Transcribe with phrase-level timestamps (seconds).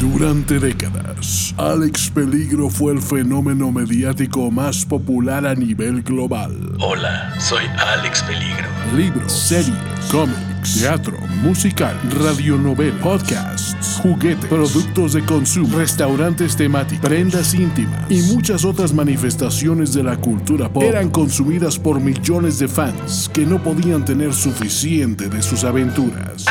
[0.00, 6.56] Durante décadas, Alex Peligro fue el fenómeno mediático más popular a nivel global.
[6.80, 8.66] Hola, soy Alex Peligro.
[8.96, 9.76] Libros, series,
[10.10, 18.64] cómics, teatro, musical, radionovela, podcasts, juguetes, productos de consumo, restaurantes temáticos, prendas íntimas y muchas
[18.64, 24.06] otras manifestaciones de la cultura pop eran consumidas por millones de fans que no podían
[24.06, 26.46] tener suficiente de sus aventuras.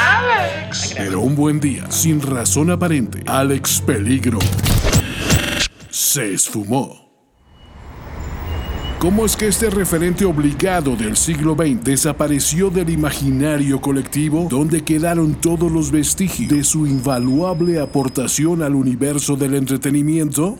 [0.95, 4.39] Pero un buen día, sin razón aparente, Alex Peligro
[5.89, 7.09] se esfumó.
[8.99, 15.35] ¿Cómo es que este referente obligado del siglo XX desapareció del imaginario colectivo donde quedaron
[15.35, 20.59] todos los vestigios de su invaluable aportación al universo del entretenimiento?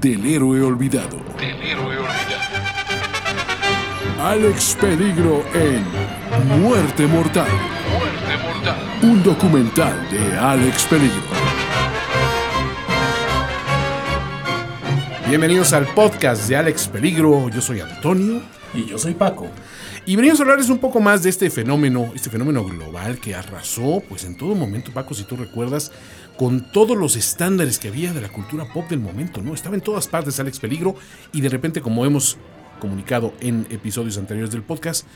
[0.00, 1.16] del héroe olvidado.
[1.38, 2.16] Del héroe olvidado.
[4.22, 5.84] Alex Peligro en
[6.60, 7.48] Muerte Mortal,
[7.92, 8.78] Muerte mortal.
[9.02, 11.22] un documental de Alex Peligro.
[15.28, 17.48] Bienvenidos al podcast de Alex Peligro.
[17.50, 18.40] Yo soy Antonio
[18.74, 19.48] Y yo soy Paco.
[20.06, 24.02] y venimos a hablarles un poco más de este fenómeno, este fenómeno global que arrasó,
[24.08, 25.90] pues en todo momento, Paco, si tú recuerdas,
[26.38, 29.54] con todos los estándares que había de la cultura pop del momento, ¿no?
[29.54, 30.94] Estaba en todas partes Alex Peligro
[31.32, 32.36] y de repente, como hemos
[32.80, 35.06] comunicado en episodios anteriores del podcast,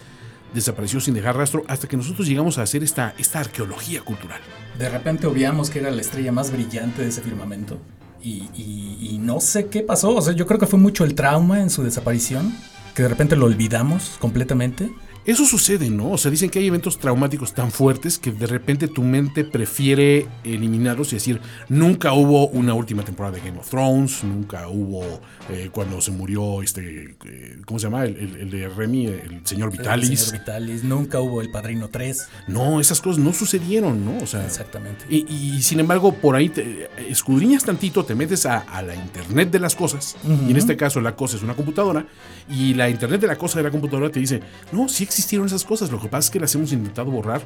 [0.55, 4.41] desapareció sin dejar rastro hasta que nosotros llegamos a hacer esta, esta arqueología cultural.
[4.79, 7.79] De repente obviamos que era la estrella más brillante de ese firmamento.
[8.23, 10.15] Y, y- y no sé qué pasó.
[10.15, 12.55] O sea, yo creo que fue mucho el trauma en su desaparición.
[12.95, 14.91] Que de repente lo olvidamos completamente.
[15.27, 16.13] Eso sucede, ¿no?
[16.13, 20.27] O sea, dicen que hay eventos traumáticos tan fuertes que de repente tu mente prefiere
[20.45, 25.03] eliminarlos y decir, nunca hubo una última temporada de Game of Thrones, nunca hubo
[25.51, 28.05] eh, cuando se murió este, eh, ¿cómo se llama?
[28.05, 30.21] El, el- el de Remy, el señor El Vitalis.
[30.21, 30.85] señor Vitalis.
[30.85, 32.29] Nunca hubo el Padrino 3.
[32.49, 34.19] No, esas cosas no sucedieron, ¿no?
[34.23, 35.05] O sea, Exactamente.
[35.11, 39.51] y, y sin embargo, por ahí te escudriñas tantito, te metes a, a la Internet
[39.51, 40.17] de las cosas,
[40.47, 42.07] y en este caso la cosa es una computadora,
[42.49, 44.41] y la Internet de la cosa de la computadora te dice,
[44.73, 47.43] no, sí existieron esas cosas, lo que pasa es que las hemos intentado borrar,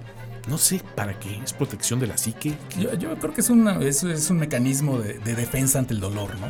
[0.48, 2.54] no sé para qué, es protección de la psique.
[2.78, 6.00] Yo, yo creo que es, una, es, es un mecanismo de, de defensa ante el
[6.00, 6.48] dolor, ¿no?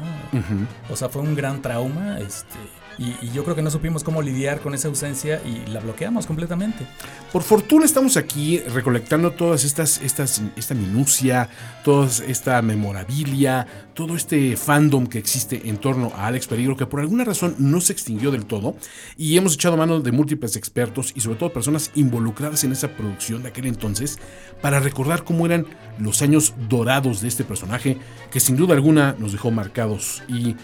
[0.90, 2.18] O sea, fue un gran trauma.
[2.18, 2.58] Este,
[2.98, 6.86] y, yo creo que no supimos cómo lidiar con esa ausencia y la bloqueamos completamente.
[7.32, 11.48] Por fortuna estamos aquí recolectando todas estas, estas, esta minucia,
[11.84, 17.00] toda esta memorabilia, todo este fandom que existe en torno a Alex Peligro, que por
[17.00, 18.76] alguna razón no se extinguió del todo,
[19.16, 23.42] y hemos echado mano de múltiples expertos y sobre todo personas involucradas en esa producción
[23.42, 24.18] de aquel entonces,
[24.60, 25.66] para recordar cómo eran
[25.98, 27.98] los años dorados de este personaje,
[28.30, 30.56] que sin duda alguna nos dejó marcados y...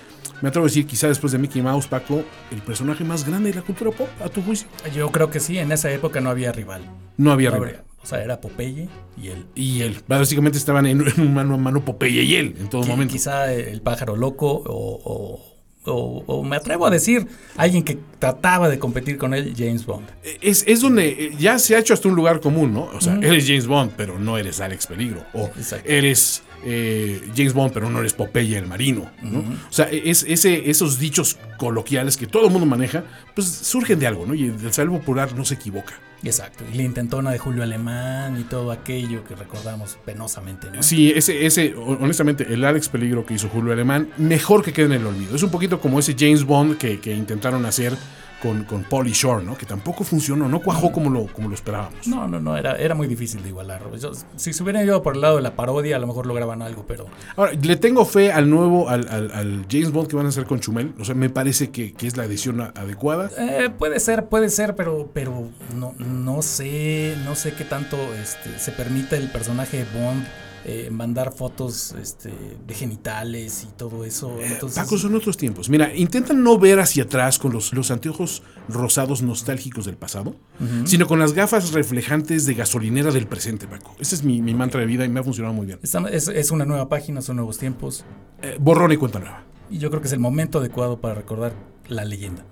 [0.42, 3.56] Me atrevo a decir, quizá después de Mickey Mouse, Paco, el personaje más grande de
[3.56, 4.68] la cultura pop, a tu juicio.
[4.94, 6.82] Yo creo que sí, en esa época no había rival.
[7.16, 7.68] No había No rival.
[7.70, 8.88] habría- O sea, era Popeye
[9.22, 9.44] y él.
[9.54, 10.00] y él.
[10.08, 13.12] Básicamente estaban en, mano a mano Popeye y él en todo momento.
[13.12, 15.50] Quizá el pájaro loco o, o-
[15.84, 20.06] o- o me atrevo a decir alguien que trataba de competir con él, James Bond.
[20.40, 22.84] Es, es donde eh, ya se ha hecho hasta un lugar común, ¿no?
[22.94, 25.22] O sea, eres James Bond, pero no eres Alex Peligro.
[25.34, 25.88] O Exacto.
[25.90, 29.41] eres eh, James Bond, pero no eres Popeye el marino, ¿no?
[29.41, 33.04] O sea, es, ese, esos dichos coloquiales que todo el mundo maneja,
[33.34, 34.34] pues surgen de algo, ¿no?
[34.34, 35.94] Y el salvo popular no se equivoca.
[36.22, 36.65] Exacto.
[36.72, 40.82] Y la intentona de Julio Alemán y todo aquello que recordamos penosamente, ¿no?
[40.82, 44.92] Sí, ese, ese, honestamente, el Alex Peligro que hizo Julio Alemán, mejor que quede en
[44.92, 45.34] el olvido.
[45.37, 47.97] Es un poquito como ese James Bond que, que intentaron hacer
[48.42, 49.56] con, con Pauly Shore, ¿no?
[49.56, 52.06] Que tampoco funcionó, no cuajó como lo, como lo esperábamos.
[52.06, 53.96] No, no, no, era, era muy difícil de igualarlo.
[53.96, 56.62] Yo- si se hubieran ido por el lado de la parodia, a lo mejor lograban
[56.62, 57.06] algo, pero
[57.36, 60.47] Ahora, le tengo fe al nuevo, al, al- al James Bond que van a hacer
[60.47, 60.94] con Chumel.
[60.98, 63.30] O sea, me parece que, que es la edición adecuada.
[63.38, 68.59] Eh, puede ser, puede ser, pero, pero no, no sé, no sé qué tanto este,
[68.59, 70.24] se permite el personaje de Bond
[70.65, 72.30] eh, mandar fotos este,
[72.66, 74.36] de genitales y todo eso.
[74.41, 75.68] Entonces, Paco, son otros tiempos.
[75.71, 80.36] Mira, intentan no ver hacia atrás con los, los anteojos rosados nostálgicos del pasado,
[80.84, 83.97] sino con las gafas reflejantes de gasolinera del presente, Paco.
[83.98, 85.78] Ese es mi, mi mantra de vida y me ha funcionado muy bien.
[85.83, 88.04] Es una nueva página, son nuevos tiempos.
[88.42, 89.45] Eh, borrón y cuenta nueva.
[89.71, 91.54] Y yo creo que es el momento adecuado para recordar
[91.89, 92.45] la leyenda.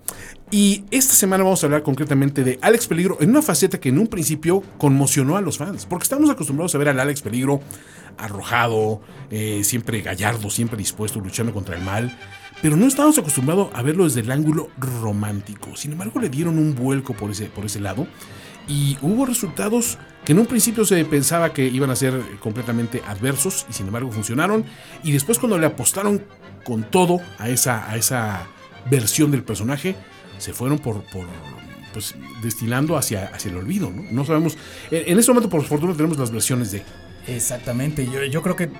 [0.50, 3.98] Y esta semana vamos a hablar concretamente de Alex Peligro en una faceta que en
[3.98, 7.60] un principio conmocionó a los fans, porque estamos acostumbrados a ver al Alex Peligro
[8.18, 9.00] arrojado,
[9.30, 12.16] eh, siempre gallardo, siempre dispuesto, luchando contra el mal.
[12.60, 15.76] Pero no estábamos acostumbrados a verlo desde el ángulo romántico.
[15.76, 18.06] Sin embargo, le dieron un vuelco por ese, por ese lado.
[18.66, 23.64] Y hubo resultados que en un principio se pensaba que iban a ser completamente adversos
[23.70, 24.64] y sin embargo funcionaron.
[25.02, 26.22] Y después cuando le apostaron
[26.64, 28.46] con todo a esa, a esa
[28.90, 29.96] versión del personaje,
[30.38, 31.24] se fueron por, por
[31.92, 33.90] pues, destilando hacia, hacia el olvido.
[33.90, 34.24] ¿no?
[34.24, 34.56] sabemos.
[34.90, 36.82] En, en este momento, por fortuna, tenemos las versiones de.
[37.28, 38.70] Exactamente, yo, yo creo que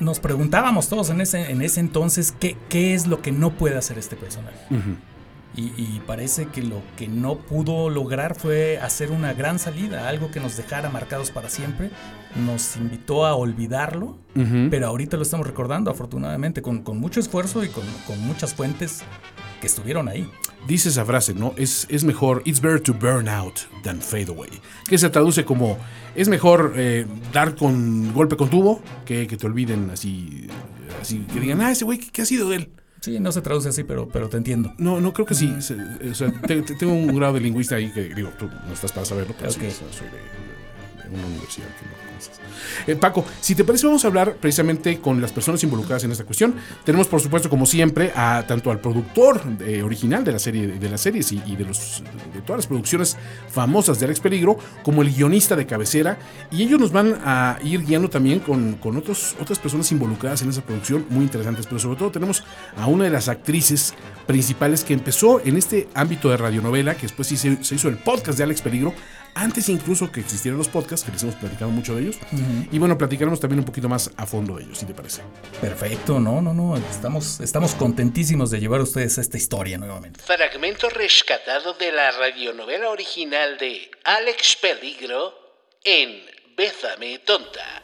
[0.00, 3.76] nos preguntábamos todos en ese, en ese entonces qué, qué es lo que no puede
[3.76, 4.58] hacer este personaje.
[5.56, 10.30] y, y parece que lo que no pudo lograr fue hacer una gran salida, algo
[10.32, 11.90] que nos dejara marcados para siempre.
[12.44, 14.18] Nos invitó a olvidarlo,
[14.68, 19.04] pero ahorita lo estamos recordando, afortunadamente, con, con mucho esfuerzo y con, con muchas fuentes
[19.64, 20.28] que estuvieron ahí.
[20.68, 21.54] Dice esa frase, ¿no?
[21.56, 24.50] Es, es mejor, it's better to burn out than fade away.
[24.86, 25.78] Que se traduce como,
[26.14, 30.46] es mejor eh, dar con golpe con tubo que que te olviden así,
[31.00, 32.68] así que digan, ah, ese güey, ¿qué, qué ha sido de él?
[33.00, 34.72] Sí, no se traduce así, pero, pero te entiendo.
[34.78, 35.50] No, no creo que sí.
[35.60, 35.74] Se-
[36.10, 38.92] o sea, te- te- tengo un grado de lingüista ahí que digo, tú no estás
[38.92, 39.66] para saberlo, pero sí, Ok.
[39.66, 40.18] o sea, soy de
[42.86, 46.24] Eh, Paco, si te parece, vamos a hablar precisamente con las personas involucradas en esta
[46.24, 46.54] cuestión.
[46.84, 50.88] Tenemos, por supuesto, como siempre, a tanto al productor eh, original de la serie, de
[50.88, 52.02] las series y, de los
[52.46, 53.16] todas las producciones
[53.50, 56.18] famosas de Alex Peligro, como el guionista de cabecera,
[56.50, 60.50] y ellos nos van a ir guiando también con, con otros, otras personas involucradas en
[60.50, 62.44] esa producción muy interesantes, pero sobre todo tenemos
[62.76, 63.94] a una de las actrices
[64.26, 68.44] principales que empezó en este ámbito de radionovela, que después se hizo el podcast de
[68.44, 68.94] Alex Peligro,
[69.34, 72.16] antes incluso que existieran los podcasts, que les hemos platicado mucho de ellos.
[72.70, 75.22] Y bueno, platicaremos también un poquito más a fondo de ellos, si te parece.
[75.60, 76.76] Perfecto, no, no, no.
[76.76, 80.20] Estamos, estamos contentísimos de llevar a ustedes esta historia nuevamente.
[80.20, 85.34] Fragmento rescatado de la radionovela original de Alex Peligro
[85.82, 86.22] en
[86.56, 87.82] Bézame Tonta.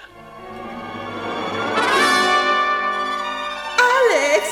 [3.77, 4.45] ¡Alex!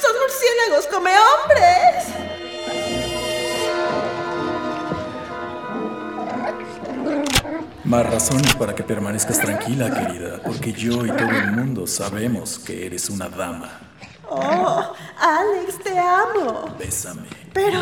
[0.00, 2.25] ¡Son murciélagos come hombres!
[7.84, 12.86] Más razones para que permanezcas tranquila, querida, porque yo y todo el mundo sabemos que
[12.86, 13.80] eres una dama.
[14.28, 14.92] ¡Oh!
[15.18, 16.74] ¡Alex, te amo!
[16.78, 17.28] Bésame.
[17.52, 17.80] Pero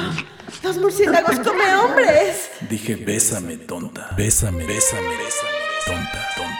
[0.62, 2.50] los murciélagos come hombres.
[2.68, 4.10] Dije bésame, tonta.
[4.16, 5.64] Bésame, bésame, bésame.
[5.86, 6.53] Tonta, tonta,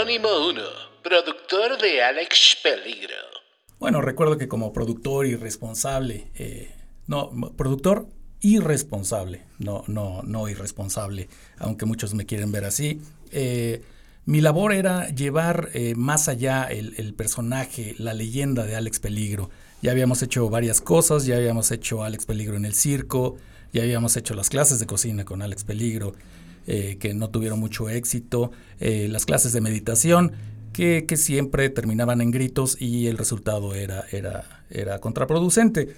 [0.00, 0.62] Anónimo 1,
[1.02, 3.12] productor de Alex Peligro.
[3.78, 6.74] Bueno, recuerdo que como productor y responsable, eh,
[7.06, 8.06] no, productor
[8.40, 13.02] irresponsable, no, no, no irresponsable, aunque muchos me quieren ver así.
[13.30, 13.82] eh,
[14.24, 19.50] mi labor era llevar eh, más allá el, el personaje, la leyenda de Alex Peligro.
[19.82, 23.36] Ya habíamos hecho varias cosas, ya habíamos hecho Alex Peligro en el circo,
[23.74, 26.14] ya habíamos hecho las clases de cocina con Alex Peligro,
[26.66, 30.32] eh, que no tuvieron mucho éxito, eh, las clases de meditación,
[30.72, 35.94] que, que siempre terminaban en gritos y el resultado era, era, era contraproducente.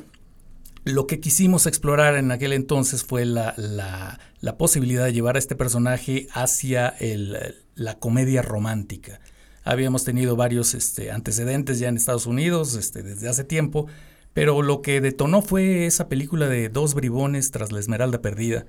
[0.84, 5.38] Lo que quisimos explorar en aquel entonces fue la, la- la posibilidad de llevar a
[5.38, 9.20] este personaje hacia el- la comedia romántica.
[9.64, 13.86] Habíamos tenido varios este, antecedentes ya en Estados Unidos este, desde hace tiempo,
[14.32, 18.66] pero lo que detonó fue esa película de Dos bribones tras la Esmeralda Perdida,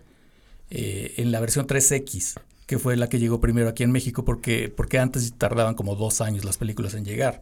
[0.70, 4.70] eh, en la versión 3X, que fue la que llegó primero aquí en México, porque,
[4.76, 7.42] porque antes tardaban como dos años las películas en llegar.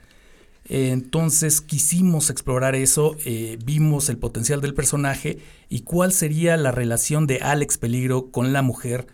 [0.65, 7.25] Entonces quisimos explorar eso, eh, vimos el potencial del personaje y cuál sería la relación
[7.27, 9.07] de Alex Peligro con la mujer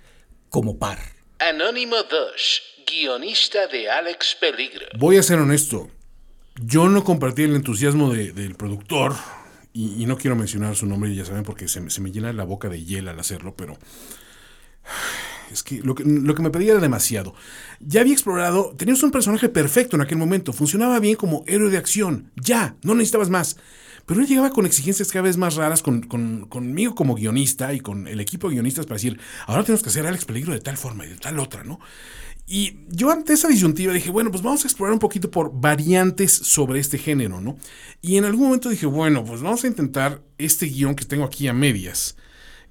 [0.50, 1.00] como par.
[1.40, 2.62] Anónimo 2,
[2.92, 4.86] guionista de Alex Peligro.
[4.98, 5.90] Voy a ser honesto.
[6.64, 9.14] Yo no compartí el entusiasmo de- del productor.
[9.80, 12.44] Y, no quiero mencionar su nombre, ya saben, porque se, me- se me llena la
[12.46, 13.78] boca de hiel al hacerlo, pero.
[15.52, 17.34] Es que lo, que lo que me pedía era demasiado.
[17.80, 21.78] Ya había explorado, tenías un personaje perfecto en aquel momento, funcionaba bien como héroe de
[21.78, 23.58] acción, ya, no necesitabas más.
[24.06, 27.80] Pero él llegaba con exigencias cada vez más raras con, con- conmigo como guionista y
[27.82, 30.78] con el equipo de guionistas para decir, ahora tenemos que hacer Alex Peligro de tal
[30.78, 31.80] forma y de tal otra, ¿no?
[32.50, 36.32] Y yo ante esa disyuntiva dije, bueno, pues vamos a explorar un poquito por variantes
[36.32, 37.58] sobre este género, ¿no?
[38.02, 41.50] Y en algún momento dije, bueno, pues vamos a intentar este guion que tengo aquí
[41.50, 42.16] a medias,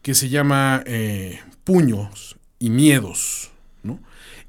[0.01, 3.51] que se llama eh, Puños y Miedos,
[3.83, 4.01] ¿no?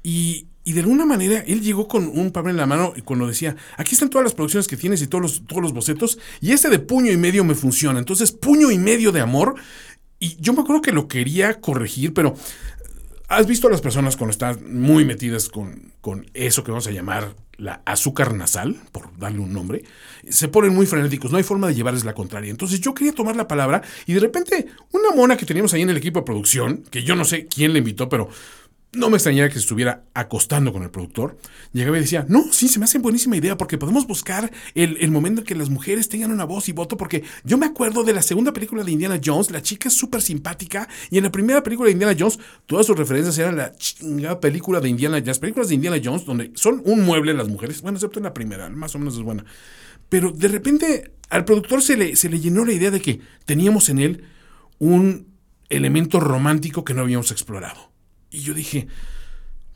[0.02, 3.26] Y, y de alguna manera él llegó con un papel en la mano y cuando
[3.26, 6.52] decía, aquí están todas las producciones que tienes y todos los, todos los bocetos, y
[6.52, 7.98] este de puño y medio me funciona.
[7.98, 9.56] Entonces, puño y medio de amor.
[10.20, 12.34] Y yo me acuerdo que lo quería corregir, pero
[13.28, 16.92] ¿Has visto a las personas cuando están muy metidas con, con eso que vamos a
[16.92, 19.84] llamar la azúcar nasal, por darle un nombre?
[20.30, 22.50] Se ponen muy frenéticos, no hay forma de llevarles la contraria.
[22.50, 25.90] Entonces yo quería tomar la palabra y de repente una mona que teníamos ahí en
[25.90, 28.30] el equipo de producción, que yo no sé quién le invitó, pero
[28.94, 31.36] no me extrañaría que se estuviera acostando con el productor.
[31.72, 35.42] Llegaba y decía, no, sí, se me hace buenísima idea porque podemos buscar el, momento
[35.42, 38.22] en que las mujeres tengan una voz y voto porque yo me acuerdo de la
[38.22, 41.88] segunda película de Indiana Jones, la chica es súper simpática y en la primera película
[41.88, 43.56] de Indiana Jones todas sus referencias eran
[44.00, 47.82] la película de Indiana Las películas de Indiana Jones donde son un mueble las mujeres,
[47.82, 49.44] bueno, excepto en la primera, más o menos es buena.
[50.08, 54.24] Pero de repente al productor se le llenó la idea de que teníamos en él
[54.78, 55.26] un
[55.68, 57.97] elemento romántico que no habíamos explorado.
[58.30, 58.88] Y yo dije,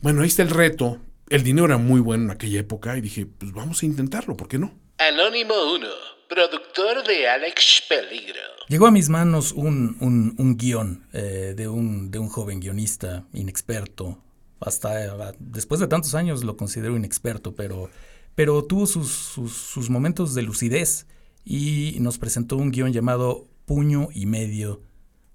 [0.01, 1.01] bueno, ahí está el reto.
[1.29, 4.49] El dinero era muy bueno en aquella época y dije, pues vamos a intentarlo, ¿por
[4.49, 4.75] qué no?
[4.99, 5.87] Anónimo 1,
[6.29, 8.41] productor de Alex Peligro.
[8.69, 9.97] Llegó a mis manos un,
[10.39, 14.23] un, guion eh, de, un, de un joven guionista inexperto.
[14.61, 17.91] Hasta eh, después de tantos años lo considero inexperto, pero,
[18.35, 21.07] pero tuvo sus, sus, sus momentos de lucidez
[21.45, 24.83] y nos presentó un guion llamado Puño y Medio,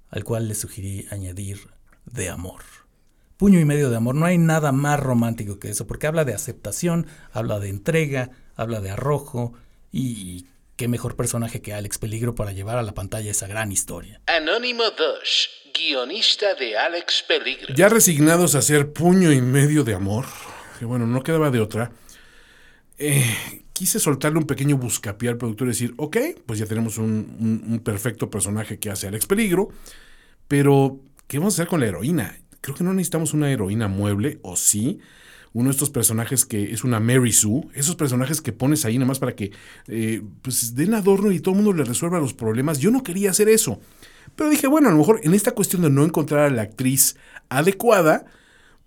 [0.10, 1.68] al cual le sugerí añadir
[2.06, 2.62] de amor
[3.38, 4.16] puño y medio de amor.
[4.16, 8.82] No hay nada más romántico que eso, porque habla de aceptación, habla de entrega, habla
[8.82, 9.54] de arrojo
[9.92, 14.22] y qué mejor personaje que Alex Peligro para llevar a la pantalla esa gran historia.
[14.28, 17.74] Anónimo 2, guionista de Alex Peligro.
[17.76, 20.26] Ya resignados a hacer puño y medio de amor,
[20.80, 21.92] que bueno, no quedaba de otra.
[23.00, 27.64] Eh, quise soltarle un pequeño buscapié al productor y decir, ok, pues ya tenemos un,
[27.68, 29.70] un perfecto personaje que hace Alex Peligro,
[30.48, 32.38] pero ¿qué vamos a hacer con la heroína?
[32.62, 35.00] Creo que no necesitamos una heroína mueble, o sí.
[35.54, 39.08] Uno de estos personajes que es una Mary Sue, esos personajes que pones ahí nada
[39.08, 39.52] más para que
[39.88, 42.80] eh, pues den adorno y todo el mundo le resuelva los problemas.
[42.80, 43.80] Yo no quería hacer eso.
[44.36, 47.16] Pero dije, bueno, a lo mejor en esta cuestión de no encontrar a la actriz
[47.50, 48.26] adecuada,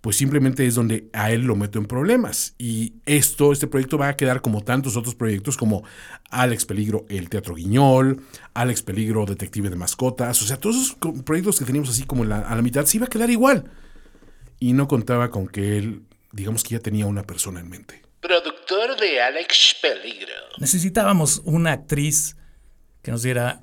[0.01, 2.55] pues simplemente es donde a él lo meto en problemas.
[2.57, 5.83] Y esto, este proyecto va a quedar como tantos otros proyectos como
[6.31, 8.23] Alex Peligro, el Teatro Guiñol,
[8.55, 12.55] Alex Peligro, Detective de Mascotas, o sea, todos esos proyectos que teníamos así como a
[12.55, 13.69] la mitad, se iba a quedar igual.
[14.59, 18.01] Y no contaba con que él, digamos que ya tenía una persona en mente.
[18.21, 20.33] Productor de Alex Peligro.
[20.59, 22.37] Necesitábamos una actriz
[23.03, 23.61] que nos diera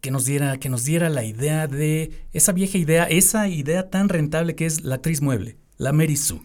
[0.00, 4.08] que nos diera que nos diera la idea de esa vieja idea, esa idea tan
[4.08, 6.40] rentable que es la actriz mueble la Mary Sue.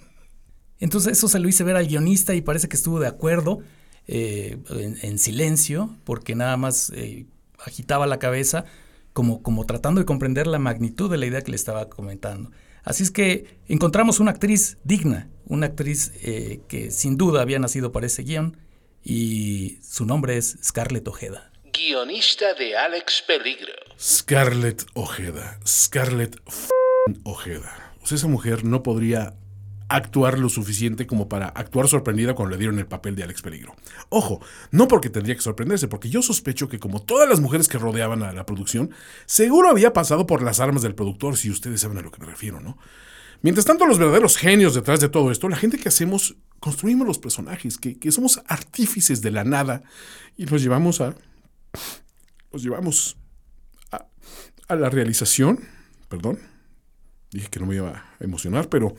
[0.79, 3.59] Entonces eso se lo hice ver al guionista y parece que estuvo de acuerdo,
[4.07, 7.27] eh, en, silencio, porque nada más eh,
[7.59, 8.65] agitaba la cabeza
[9.13, 12.51] como, como tratando de comprender la magnitud de la idea que le estaba comentando.
[12.83, 17.91] Así es que encontramos una actriz digna, una actriz eh, que sin duda había nacido
[17.91, 18.57] para ese guion
[19.03, 21.51] y su nombre es Scarlett Ojeda.
[21.71, 23.73] Guionista de Alex Peligro.
[23.99, 25.59] Scarlett Ojeda.
[25.65, 26.37] Scarlett
[27.23, 27.80] Ojeda.
[28.09, 29.35] Esa mujer no podría
[29.91, 33.75] actuar lo suficiente como para actuar sorprendida cuando le dieron el papel de Alex Peligro.
[34.09, 34.41] Ojo,
[34.71, 38.23] no porque tendría que sorprenderse, porque yo sospecho que como todas las mujeres que rodeaban
[38.23, 38.91] a la producción,
[39.25, 42.25] seguro había pasado por las armas del productor, si ustedes saben a lo que me
[42.25, 42.77] refiero, ¿no?
[43.41, 47.17] Mientras tanto, los verdaderos genios detrás de todo esto, la gente que hacemos, construimos los
[47.17, 49.83] personajes, que, somos artífices de la nada
[50.37, 51.15] y los llevamos a...
[52.51, 53.17] los llevamos
[54.67, 55.59] a la realización,
[56.07, 56.39] perdón,
[57.31, 58.95] dije que no me iba a emocionar, pero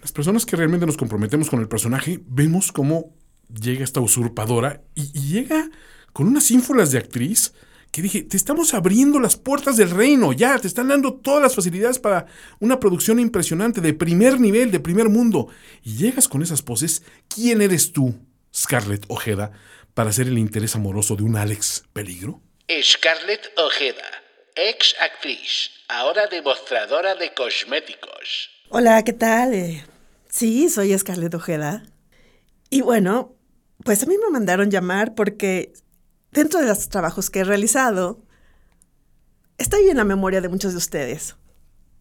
[0.00, 3.14] las personas que realmente nos comprometemos con el personaje, vemos cómo
[3.48, 5.70] llega esta usurpadora y, llega
[6.12, 7.54] con unas ínfulas de actriz
[7.90, 11.54] que dije, te estamos abriendo las puertas del reino, ya, te están dando todas las
[11.54, 12.26] facilidades para
[12.58, 15.48] una producción impresionante, de primer nivel, de primer mundo.
[15.84, 18.18] Y llegas con esas poses, ¿quién eres tú,
[18.54, 19.52] Scarlett Ojeda,
[19.92, 22.40] para ser el interés amoroso de un Alex Peligro?
[22.82, 24.04] Scarlett Ojeda,
[24.54, 28.50] ex actriz, ahora demostradora de cosméticos.
[28.68, 29.54] Hola, ¿qué tal?
[29.54, 29.84] Eh,
[30.28, 31.82] sí, soy Scarlett Ojeda.
[32.70, 33.34] Y bueno,
[33.84, 35.72] pues a mí me mandaron llamar porque
[36.30, 38.22] dentro de los trabajos que he realizado,
[39.58, 41.36] estoy en la memoria de muchos de ustedes.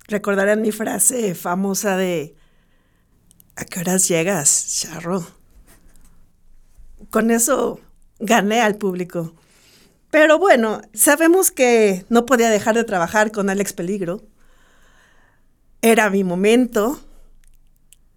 [0.08, 2.36] Recordarán mi frase famosa de
[3.56, 5.28] ¿A qué horas llegas, charro?
[7.10, 7.80] Con eso
[8.20, 9.36] gané al público.
[10.12, 14.22] Pero bueno, sabemos que no podía dejar de trabajar con Alex Peligro.
[15.82, 17.00] Era mi momento.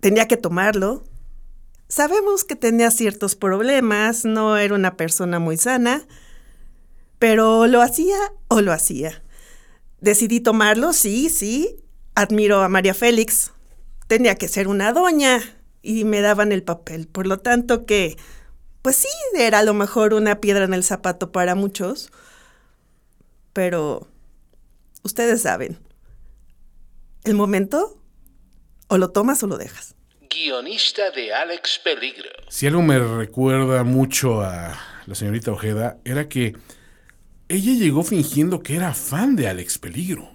[0.00, 1.04] Tenía que tomarlo.
[1.88, 6.02] Sabemos que tenía ciertos problemas, no era una persona muy sana,
[7.20, 8.16] pero lo hacía
[8.48, 9.22] o lo hacía.
[10.00, 11.76] Decidí tomarlo, sí, sí.
[12.16, 13.52] Admiro a María Félix.
[14.08, 15.40] Tenía que ser una doña
[15.80, 17.06] y me daban el papel.
[17.06, 18.16] Por lo tanto que
[18.84, 22.10] pues sí, era a lo mejor una piedra en el zapato para muchos,
[23.54, 24.06] pero
[25.02, 25.78] ustedes saben,
[27.24, 27.98] el momento
[28.88, 29.94] O lo tomas o lo dejas.
[30.28, 32.28] Guionista de Alex Peligro.
[32.50, 36.54] Si algo me recuerda mucho a la señorita Ojeda, era que
[37.48, 40.33] ella llegó fingiendo que era fan de Alex Peligro.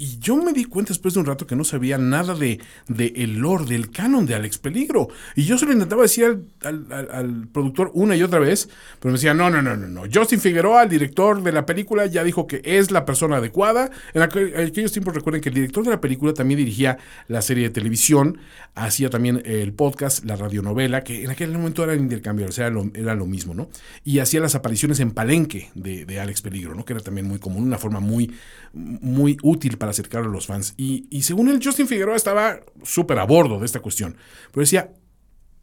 [0.00, 3.12] Y yo me di cuenta después de un rato que no sabía nada de, de
[3.16, 5.08] el lore, del canon de Alex Peligro.
[5.36, 9.18] Y yo se lo intentaba decir al, al, productor una y otra vez, pero me
[9.18, 10.04] decía, no, no, no, no, no.
[10.10, 13.90] Justin Figueroa, el director de la película, ya dijo que es la persona adecuada.
[14.14, 16.96] En, aquellos tiempos recuerden que el director de la película también dirigía
[17.28, 18.38] la serie de televisión,
[18.74, 22.74] hacía también el podcast, la radionovela, que en aquel momento era intercambio, o sea, era
[22.74, 23.68] lo, era lo mismo, ¿no?
[24.02, 26.86] Y hacía las apariciones en Palenque de, de Alex Peligro, ¿no?
[26.86, 28.32] Que era también muy común, una forma muy,
[28.72, 30.74] muy útil para acercar a los fans.
[30.76, 34.16] Y, y según él, Justin Figueroa estaba súper a bordo de esta cuestión.
[34.52, 34.92] Pero decía,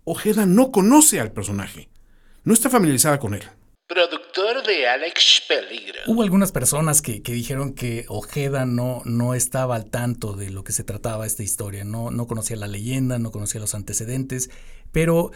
[0.03, 1.89] Ojeda no conoce al personaje,
[2.43, 3.43] no está familiarizada con él.
[3.88, 6.00] Productor de Alex Peligro.
[6.07, 10.63] Hubo algunas personas que, que, dijeron que Ojeda no, no estaba al tanto de lo
[10.63, 14.50] que se trataba esta historia, no, no conocía la leyenda, no conocía los antecedentes,
[14.91, 15.31] pero,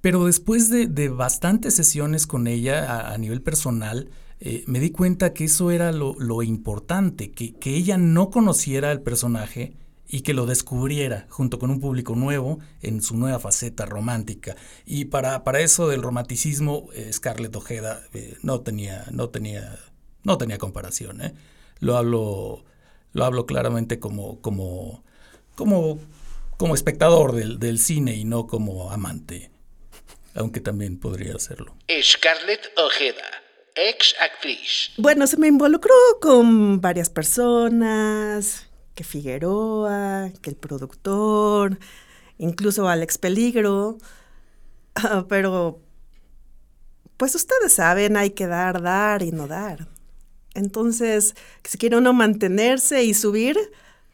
[0.00, 4.90] pero después de, de bastantes sesiones con ella a, a nivel personal, eh, me di
[4.90, 9.74] cuenta que eso era lo, lo importante, que, que, ella no conociera al personaje
[10.08, 14.54] y que lo descubriera junto con un público nuevo en su nueva faceta romántica.
[14.84, 19.78] Y para, para eso del romanticismo, eh, Scarlett Ojeda eh, no, tenía, no, tenía,
[20.22, 21.22] no tenía comparación.
[21.80, 22.64] Lo, hablo,
[23.12, 25.02] lo hablo claramente como, como,
[25.54, 25.98] como,
[26.58, 29.50] como espectador del, del cine y no como amante,
[30.34, 31.74] aunque también podría hacerlo.
[32.02, 33.45] Scarlett Ojeda
[33.76, 34.90] ex actriz.
[34.96, 41.78] Bueno, se me involucró con varias personas, que Figueroa, que el productor,
[42.38, 43.98] incluso Alex Peligro,
[45.04, 45.80] uh, pero
[47.16, 49.88] pues ustedes saben, hay que dar, dar y no dar.
[50.54, 53.58] Entonces, si quiere uno mantenerse y subir,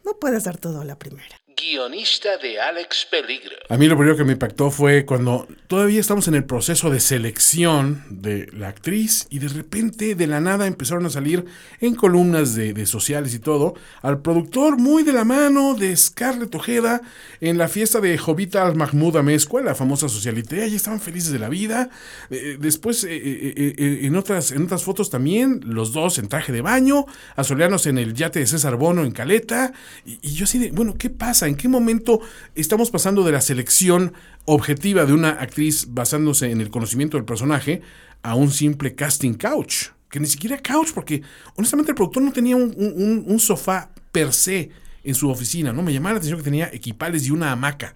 [0.05, 3.55] no puedes dar todo a la primera guionista de Alex Peligro.
[3.69, 6.99] A mí lo primero que me impactó fue cuando todavía estamos en el proceso de
[6.99, 11.45] selección de la actriz y de repente de la nada empezaron a salir
[11.81, 17.01] en columnas de, sociales y todo al productor muy de la mano de Scarlett Ojeda
[17.39, 21.39] en la fiesta de Jovita al Mahmoud Amezcua, la famosa socialité, y estaban felices de
[21.39, 21.89] la vida.
[22.29, 26.61] Eh, después eh, eh, en, otras, en otras fotos también, los dos en traje de
[26.61, 29.73] baño, asoleanos en el yate de César Bono en Caleta,
[30.05, 31.47] y, y yo así de, bueno, ¿qué pasa?
[31.53, 32.19] ¿En qué momento
[32.55, 34.13] estamos pasando de la selección
[34.45, 37.83] objetiva de una actriz basándose en el conocimiento del personaje
[38.23, 39.89] a un simple casting couch?
[40.09, 41.21] Que ni siquiera couch, porque
[41.55, 44.71] honestamente el productor no tenía un, sofá per se
[45.03, 45.83] en su oficina, ¿no?
[45.83, 47.93] Me llamaba la atención que tenía equipales y una hamaca.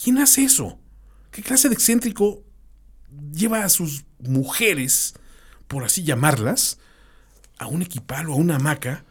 [0.00, 0.78] ¿Quién hace eso?
[1.32, 2.44] ¿Qué clase de excéntrico
[3.32, 5.14] lleva a sus mujeres,
[5.66, 6.78] por así llamarlas,
[7.58, 9.04] a un equipal o a una hamaca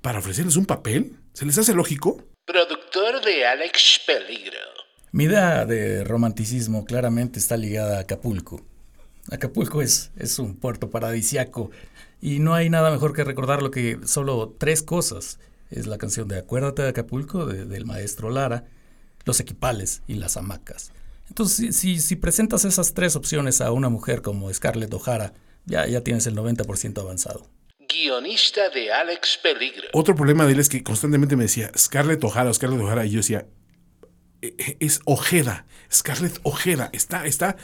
[0.00, 1.18] para ofrecerles un papel?
[1.32, 2.24] ¿Se les hace lógico?
[2.44, 4.58] Productor de Alex Peligro.
[5.12, 8.60] Mi idea de romanticismo claramente está ligada a Acapulco.
[9.30, 11.70] Acapulco es, es un puerto paradisiaco
[12.20, 15.38] y no hay nada mejor que recordarlo que solo tres cosas.
[15.70, 18.64] Es la canción de Acuérdate de Acapulco de, del maestro Lara,
[19.24, 20.90] los equipales y las hamacas.
[21.28, 25.32] Entonces, si, si, presentas esas tres opciones a una mujer como Scarlett O'Hara,
[25.64, 27.46] ya, ya tienes el 90% avanzado
[28.02, 29.88] guionista de Alex Peligro.
[29.92, 33.16] Otro problema de él es que constantemente me decía Scarlett O'Hara, Scarlett O'Hara, y yo
[33.18, 33.46] decía,
[34.80, 37.56] es Ojeda, Scarlett Ojeda, está, está,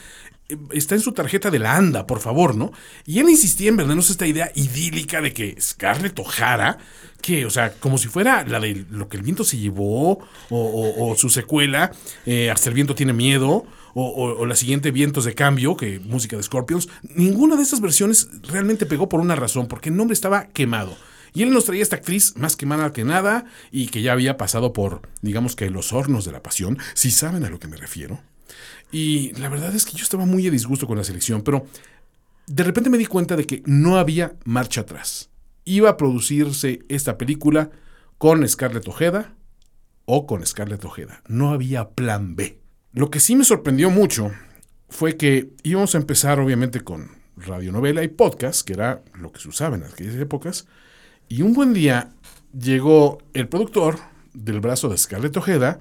[0.72, 2.72] está en su tarjeta de la ANDA, por favor, ¿no?
[3.04, 6.78] Y él insistía en vendernos esta idea idílica de que Scarlett O'Hara,
[7.20, 10.20] que, o sea, como si fuera la de lo que el viento se llevó, o,
[10.50, 11.90] o, o su secuela,
[12.26, 16.00] eh, Hasta el viento tiene miedo, o, o, o, la siguiente Vientos de Cambio, que
[16.00, 20.14] música de Scorpions, ninguna de estas versiones realmente pegó por una razón, porque el nombre
[20.14, 20.96] estaba quemado.
[21.34, 24.72] Y él nos traía esta actriz más quemada que nada y que ya había pasado
[24.72, 28.20] por, digamos que los hornos de la pasión, si saben a lo que me refiero.
[28.90, 31.66] Y la verdad es que yo estaba muy a disgusto con la selección, pero
[32.46, 35.30] de repente me di cuenta de que no había marcha atrás.
[35.64, 37.70] Iba a producirse esta película
[38.16, 39.34] con Scarlett Ojeda
[40.06, 41.22] o con Scarlett Ojeda.
[41.28, 42.57] No había plan B.
[42.92, 44.32] Lo que sí me sorprendió mucho
[44.88, 49.48] fue que íbamos a empezar obviamente con radionovela y podcast, que era lo que se
[49.48, 50.66] usaba en aquellas épocas,
[51.28, 52.14] y un buen día
[52.58, 53.98] llegó el productor
[54.32, 55.80] del brazo de Scarlett Ojeda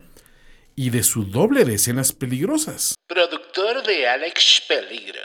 [0.75, 2.95] y de su doble de escenas peligrosas.
[3.07, 5.21] Productor de Alex Peligro.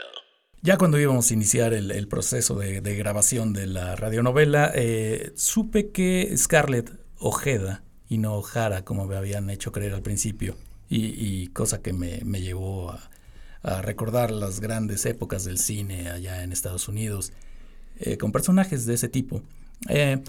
[0.61, 5.33] Ya cuando íbamos a iniciar el, el proceso de, de, grabación de la radionovela, eh,
[5.35, 10.55] supe que Scarlett Ojeda y no Ojara, como me habían hecho creer al principio,
[10.95, 13.09] y, cosa que me, me llevó a,
[13.63, 17.33] a, recordar las grandes épocas del cine allá en Estados Unidos,
[17.99, 19.41] eh, con personajes de ese tipo.
[19.89, 20.21] Eh,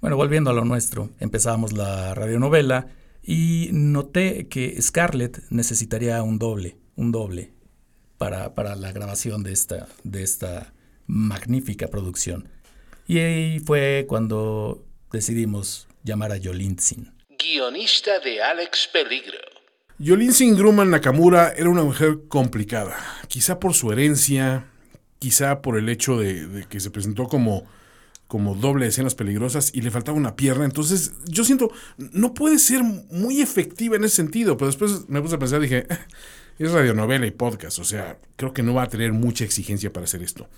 [0.00, 2.88] bueno, volviendo a lo nuestro, empezamos la radionovela
[3.22, 7.52] y noté que Scarlett necesitaría un doble, un doble
[8.18, 10.72] para, para la grabación de esta, de esta
[11.06, 12.48] magnífica producción.
[13.06, 17.12] Y ahí fue cuando decidimos llamar a Yolintzin.
[17.38, 19.51] Guionista de Alex Peligro.
[19.98, 22.96] Yolintzin Grumman Nakamura era una mujer complicada,
[23.28, 24.66] quizá por su herencia,
[25.18, 27.64] quizá por el hecho de, que se presentó como,
[28.26, 30.64] como doble de escenas peligrosas y le faltaba una pierna.
[30.64, 35.36] Entonces, yo siento, no puede ser muy efectiva en ese sentido, pero después me puse
[35.36, 35.98] a pensar, dije, eh,
[36.58, 40.04] es radionovela y podcast, o sea, creo que no va a tener mucha exigencia para
[40.04, 40.48] hacer esto.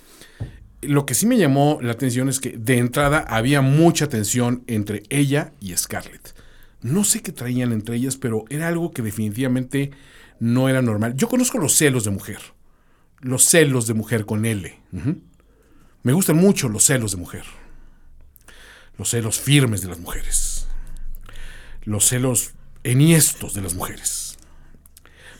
[0.81, 5.03] Lo que sí me llamó la atención es que de entrada había mucha tensión entre
[5.09, 6.35] ella y Scarlett.
[6.85, 9.90] No sé qué traían entre ellas, pero era algo que definitivamente
[10.38, 11.14] no era normal.
[11.16, 12.40] Yo conozco los celos de mujer.
[13.20, 14.79] Los celos de mujer con L.
[16.03, 17.44] Me gustan mucho los celos de mujer.
[18.99, 20.66] Los celos firmes de las mujeres.
[21.85, 24.37] Los celos enhiestos de las mujeres.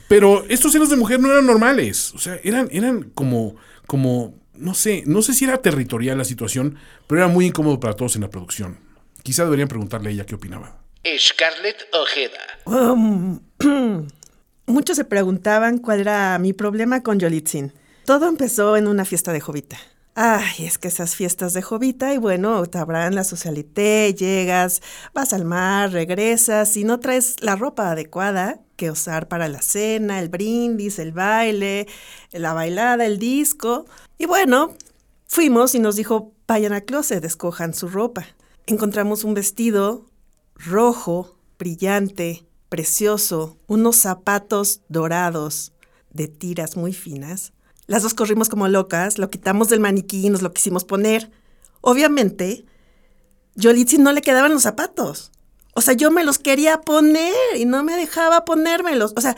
[0.07, 2.11] Pero estos celos de mujer no eran normales.
[2.15, 3.55] O sea, eran, eran como,
[3.85, 7.93] como no sé, no sé si era territorial la situación, pero era muy incómodo para
[7.93, 8.79] todos en la producción.
[9.21, 10.84] Quizá deberían preguntarle a ella qué opinaba.
[11.17, 12.39] Scarlett Ojeda.
[14.65, 17.73] Muchos se preguntaban cuál era mi problema con Yolitzin.
[18.05, 19.77] Todo empezó en una fiesta de Jovita.
[20.15, 24.81] Ay, es que esas fiestas de Jovita, y bueno, te habrán la socialité, llegas,
[25.13, 30.19] vas al mar, regresas y no traes la ropa adecuada que usar para la cena,
[30.19, 31.87] el brindis, el baile,
[32.31, 33.85] la bailada, el disco.
[34.17, 34.73] Y bueno,
[35.27, 38.25] fuimos y nos dijo, vayan a closet, escojan su ropa.
[38.67, 40.05] Encontramos un vestido
[40.55, 45.73] rojo, brillante, precioso, unos zapatos dorados
[46.09, 47.53] de tiras muy finas.
[47.87, 51.29] Las dos corrimos como locas, lo quitamos del maniquí y nos lo quisimos poner.
[51.81, 52.65] Obviamente,
[53.55, 55.31] Yolitzin no le quedaban los zapatos.
[55.73, 59.13] O sea, yo me los quería poner y no me dejaba ponérmelos.
[59.15, 59.35] O sea,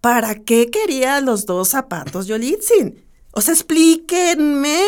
[0.00, 3.04] ¿para qué quería los dos zapatos Yolitzin?
[3.32, 4.82] O sea, explíquenme.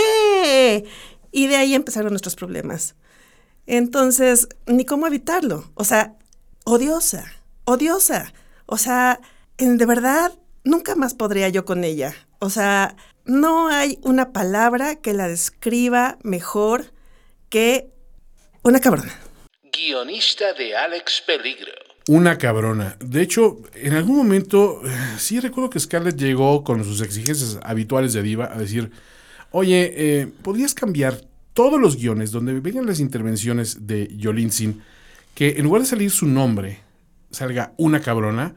[1.30, 2.94] Y de ahí empezaron nuestros problemas.
[3.68, 5.70] Entonces, ni cómo evitarlo.
[5.74, 6.14] O sea,
[6.64, 7.31] odiosa,
[7.66, 8.33] odiosa.
[8.64, 9.20] O sea,
[9.59, 10.33] de verdad,
[10.64, 12.14] nunca más podría yo con ella.
[12.38, 16.92] O sea, no hay una palabra que la describa mejor
[17.50, 17.90] que
[18.62, 19.14] una cabrona.
[19.70, 21.72] Guionista de Alex Peligro.
[22.09, 22.96] Una cabrona.
[23.00, 24.81] De hecho, en algún momento,
[25.18, 28.90] sí recuerdo que Scarlett llegó con sus exigencias habituales de diva a decir,
[29.50, 31.27] oye, eh, ¿podrías cambiar
[31.59, 34.09] todos los guiones donde vengan las intervenciones de
[34.53, 34.81] Sin,
[35.35, 36.79] que en lugar de salir su nombre,
[37.33, 38.55] salga una cabrona?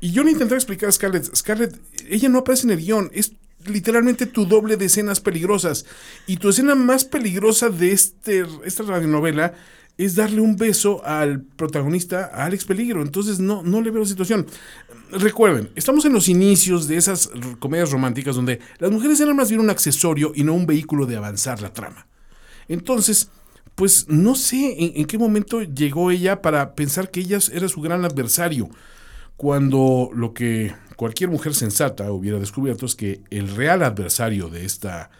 [0.00, 1.76] Y yo le intenté explicar a Scarlett, Scarlett,
[2.08, 3.32] ella no aparece en el guion, es
[3.66, 5.84] literalmente tu doble de escenas peligrosas.
[6.28, 9.54] Y tu escena más peligrosa de este, esta radionovela
[9.98, 13.02] es darle un beso al protagonista, a Alex Peligro.
[13.02, 14.46] Entonces no, no le veo la situación.
[15.10, 19.60] Recuerden, estamos en los inicios de esas comedias románticas donde las mujeres eran más bien
[19.60, 22.06] un accesorio y no un vehículo de avanzar la trama.
[22.68, 23.30] Entonces,
[23.74, 28.04] pues no sé en, qué momento llegó ella para pensar que ella era su gran
[28.04, 28.70] adversario,
[29.36, 35.10] cuando lo que cualquier mujer sensata hubiera descubierto es que el real adversario de esta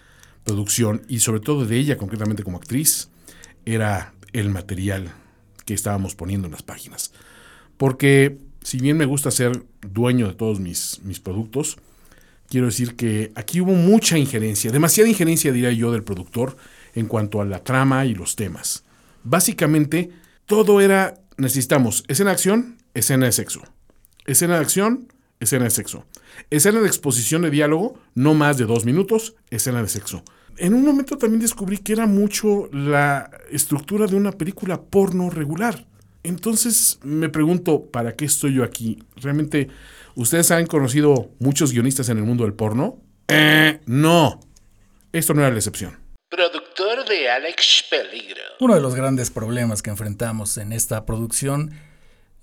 [0.44, 3.08] producción, y sobre todo de ella concretamente como actriz,
[3.64, 5.12] era el material
[5.64, 7.12] que estábamos poniendo en las páginas.
[7.76, 11.76] Porque si bien me gusta ser dueño de todos mis, mis productos,
[12.48, 16.56] quiero decir que aquí hubo mucha injerencia, demasiada injerencia diría yo del productor
[16.94, 18.84] en cuanto a la trama y los temas.
[19.22, 20.10] Básicamente,
[20.46, 23.62] todo era, necesitamos escena de acción, escena de sexo.
[24.26, 26.06] Escena de acción, escena de sexo.
[26.50, 30.24] Escena de exposición de diálogo, no más de dos minutos, escena de sexo
[30.56, 35.86] en un momento también descubrí que era mucho la estructura de una película porno regular.
[36.22, 39.02] Entonces me pregunto, ¿para qué estoy yo aquí?
[39.16, 39.68] ¿Realmente
[40.14, 42.98] ustedes han conocido muchos guionistas en el mundo del porno?
[43.28, 44.40] Eh, no.
[45.12, 45.98] Esto no era la excepción.
[47.08, 48.42] De Alex Peligro.
[48.60, 51.72] Uno de los grandes problemas que enfrentamos en esta producción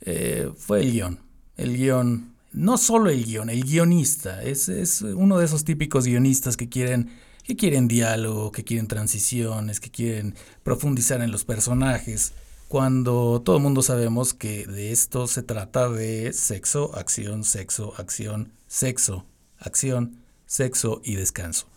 [0.01, 1.19] eh, fue el guion.
[1.57, 4.43] El guion, no solo el guion, el guionista.
[4.43, 7.11] Es, es uno de esos típicos guionistas que quieren
[7.43, 12.33] que quieren diálogo, que quieren transiciones, que quieren profundizar en los personajes,
[12.67, 18.53] cuando todo el mundo sabemos que de esto se trata de sexo, acción, sexo, acción,
[18.67, 19.25] sexo,
[19.57, 21.67] acción, sexo y descanso.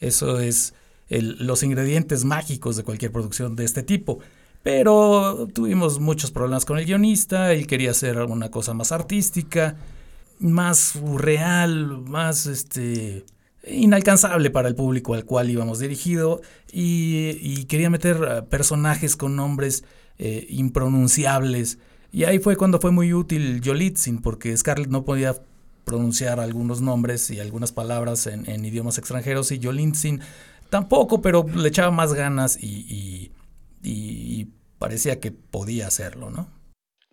[0.00, 0.74] Eso es
[1.08, 4.20] los ingredientes mágicos de cualquier producción de este tipo.
[4.62, 9.76] Pero tuvimos muchos problemas con el guionista, él quería hacer alguna cosa más artística,
[10.38, 13.24] más real, más este
[13.66, 16.40] inalcanzable para el público al cual íbamos dirigido
[16.72, 19.84] y, quería meter personajes con nombres
[20.18, 21.78] eh, impronunciables
[22.12, 25.34] Y ahí fue cuando fue muy útil Yolitzin, porque Scarlett no podía
[25.84, 30.20] pronunciar algunos nombres y algunas palabras en, idiomas extranjeros y Yolitzin
[30.74, 33.30] tampoco, pero le echaba más ganas y,
[33.80, 34.48] y
[34.80, 36.50] parecía que podía hacerlo, ¿no?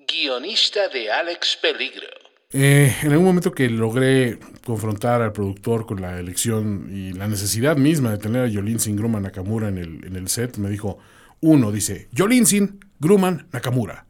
[0.08, 2.08] Guionista de Alex Peligro.
[2.54, 7.78] Eh, en algún momento que logré confrontar al productor con la elección y la necesidad
[7.78, 10.97] misma de tener a Yolinsin Grumman Nakamura en el, en el set, me dijo,
[11.39, 14.08] uno, dice, Yolinsin Grumman Nakamura.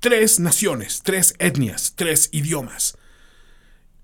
[0.00, 2.97] Tres naciones, tres etnias, tres idiomas.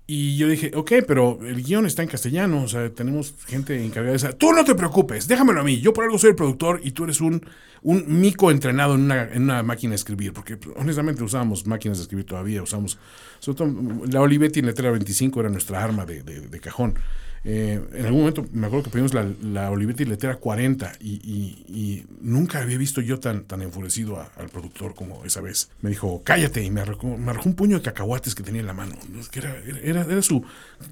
[0.07, 4.11] Y yo dije, ok, pero el guion está en castellano, o sea, tenemos gente encargada
[4.11, 4.33] de esa.
[4.33, 5.81] Tú no te preocupes, déjamelo a mí.
[5.81, 7.43] Yo por algo soy el productor y tú eres un,
[7.81, 12.03] un mico entrenado en una, en una máquina de escribir, porque honestamente usábamos máquinas de
[12.03, 12.99] escribir todavía, usamos,
[13.39, 13.73] sobre todo,
[14.11, 16.99] la Olivetti en letra 25 era nuestra arma de, de, de cajón.
[17.47, 22.59] Eh, en algún momento me acuerdo que pedimos la, la Olivetti Letera 40 y, nunca
[22.59, 25.69] había visto yo tan, tan enfurecido al productor como esa vez.
[25.81, 28.95] Me dijo, cállate, y me arrojó, un puño de cacahuates que tenía en la mano.
[29.33, 30.43] Era, era, era su,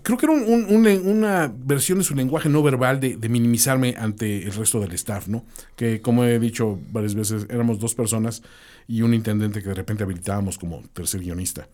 [0.04, 4.80] creo que era una versión de su lenguaje no verbal de, minimizarme ante el resto
[4.80, 5.46] del staff, ¿no?
[5.76, 8.44] Que como he dicho varias veces, éramos dos personas
[8.88, 11.68] y un intendente que de repente habilitábamos como tercer guionista.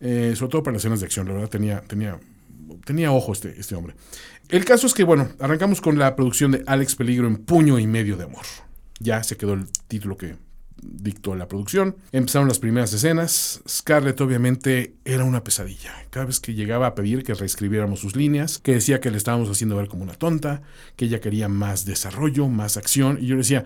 [0.00, 2.18] Eh, sobre todo para las escenas de acción, la verdad tenía, tenía
[2.84, 3.94] tenía ojo este, este hombre.
[4.48, 7.86] El caso es que, bueno, arrancamos con la producción de Alex Peligro en Puño y
[7.86, 8.44] Medio de Amor.
[8.98, 10.36] Ya se quedó el título que
[10.82, 11.96] dictó la producción.
[12.12, 13.62] Empezaron las primeras escenas.
[13.68, 15.92] Scarlett obviamente era una pesadilla.
[16.10, 19.48] Cada vez que llegaba a pedir que reescribiéramos sus líneas, que decía que le estábamos
[19.48, 20.62] haciendo ver como una tonta,
[20.96, 23.18] que ella quería más desarrollo, más acción.
[23.20, 23.64] Y yo le decía,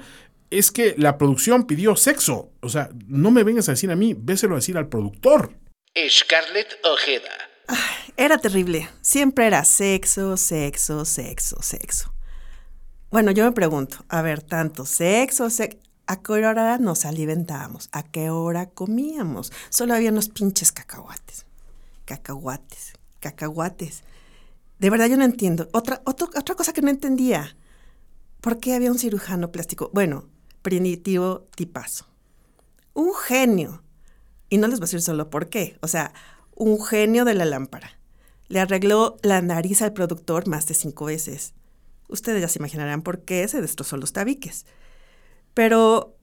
[0.50, 2.52] es que la producción pidió sexo.
[2.60, 5.52] O sea, no me vengas a decir a mí, véselo a decir al productor.
[5.96, 7.53] Scarlett Ojeda
[8.16, 8.88] era terrible.
[9.00, 12.12] Siempre era sexo, sexo, sexo, sexo.
[13.10, 15.78] Bueno, yo me pregunto, a ver, tanto sexo, sexo.
[16.06, 17.88] ¿A qué hora nos alimentábamos?
[17.92, 19.52] ¿A qué hora comíamos?
[19.70, 21.46] Solo había unos pinches cacahuates.
[22.04, 24.02] Cacahuates, cacahuates.
[24.78, 25.68] De verdad yo no entiendo.
[25.72, 27.56] Otra, otra cosa que no entendía.
[28.42, 29.90] ¿Por qué había un cirujano plástico?
[29.94, 30.28] Bueno,
[30.60, 32.06] primitivo tipazo.
[32.92, 33.82] Un genio.
[34.50, 35.78] Y no les voy a decir solo por qué.
[35.80, 36.12] O sea,
[36.56, 37.98] un genio de la lámpara.
[38.48, 41.54] Le arregló la nariz al productor más de cinco veces.
[42.08, 44.66] Ustedes ya se imaginarán por qué se destrozó los tabiques.
[45.54, 46.16] Pero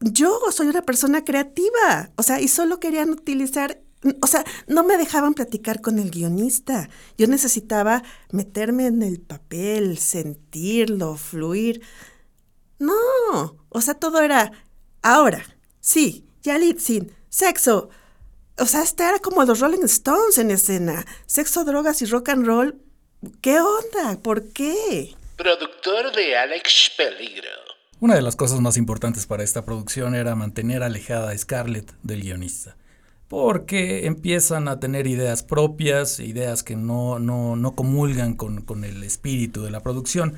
[0.00, 3.80] yo soy una persona creativa, o sea, y solo querían utilizar,
[4.22, 6.88] o sea, no me dejaban platicar con el guionista.
[7.18, 11.82] Yo necesitaba meterme en el papel, sentirlo, fluir.
[12.78, 12.94] No,
[13.68, 14.52] o sea, todo era
[15.02, 15.42] ahora,
[15.80, 16.26] sí,
[16.78, 17.90] sin sexo,
[18.58, 21.04] o sea, este era como los Rolling Stones en escena.
[21.26, 22.80] Sexo, drogas y rock and roll.
[23.40, 24.20] ¿Qué onda?
[24.22, 25.14] ¿Por qué?
[25.36, 27.48] Productor de Alex Peligro.
[28.00, 32.22] Una de las cosas más importantes para esta producción era mantener alejada a Scarlett del
[32.22, 32.76] guionista.
[33.28, 39.02] Porque empiezan a tener ideas propias, ideas que no, no, no comulgan con, con, el
[39.02, 40.34] espíritu de la producción.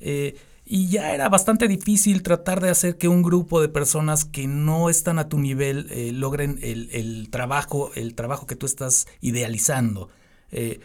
[0.00, 0.36] Eh,
[0.72, 4.88] y ya era bastante difícil tratar de hacer que un grupo de personas que no
[4.88, 10.10] están a tu nivel eh, logren el, trabajo, el trabajo que tú estás idealizando.
[10.52, 10.78] Eh,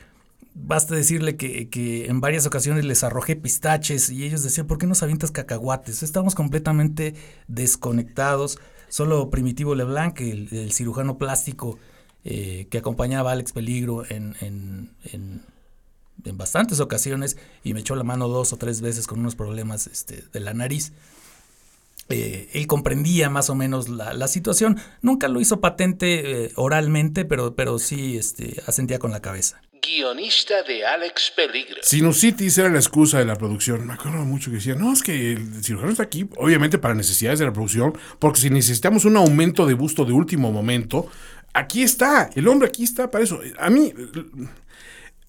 [0.56, 4.95] basta decirle que, en varias ocasiones les arrojé pistaches y ellos decían, ¿por qué no
[5.00, 6.02] avientas cacahuates?
[6.02, 7.13] Estábamos completamente
[7.48, 8.58] desconectados.
[8.89, 11.78] Solo Primitivo Leblanc, el, el cirujano plástico
[12.24, 15.43] eh, que acompañaba a Alex Peligro en en
[16.34, 20.23] bastantes ocasiones y me echó la mano dos o tres veces con unos problemas este,
[20.32, 20.93] de la nariz.
[22.10, 24.78] Eh, él comprendía más o menos la, situación.
[25.01, 29.62] Nunca lo hizo patente eh, oralmente, pero, pero sí este, asentía con la cabeza.
[29.82, 31.78] Guionista de Alex Peligro.
[31.82, 33.86] Sinusitis era la excusa de la producción.
[33.86, 37.39] Me acuerdo mucho que decía, no, es que el cirujano está aquí, obviamente para necesidades
[37.39, 41.08] de la producción, porque si necesitamos un aumento de busto de último momento,
[41.54, 43.39] aquí está, el hombre aquí está para eso.
[43.60, 43.93] A mí,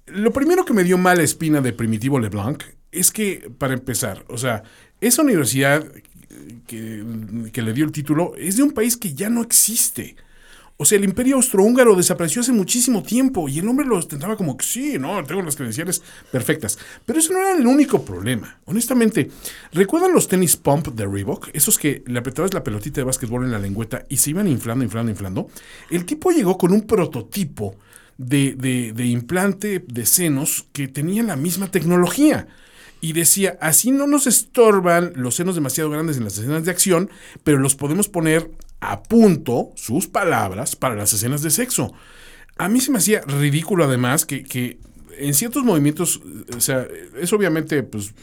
[0.06, 4.38] lo primero que me dio mala espina de Primitivo Leblanc es que, para empezar, o
[4.38, 4.62] sea,
[5.00, 5.84] esa universidad
[6.66, 7.04] que,
[7.62, 10.16] le dio el título es de un país que ya no existe.
[10.78, 14.58] O sea, el imperio austrohúngaro desapareció hace muchísimo tiempo y el hombre lo ostentaba como
[14.58, 16.78] que sí, no, tengo las credenciales perfectas.
[17.06, 18.60] Pero eso no era el único problema.
[18.66, 19.30] Honestamente,
[19.72, 21.48] ¿recuerdan los tenis pump de Reebok?
[21.54, 24.84] Esos que le apretabas la pelotita de básquetbol en la lengüeta y se iban inflando,
[24.84, 25.48] inflando, inflando.
[25.90, 27.76] El tipo llegó con un prototipo
[28.18, 32.48] de, de, implante de senos que tenía la misma tecnología
[33.00, 37.10] y decía, así no nos estorban los senos demasiado grandes en las escenas de acción,
[37.44, 38.50] pero los podemos poner
[38.80, 41.92] a punto, sus palabras, para las escenas de sexo.
[42.56, 44.78] A mí se me hacía ridículo además que, que
[45.18, 46.22] en ciertos movimientos,
[46.56, 46.86] o sea,
[47.20, 48.14] es obviamente pues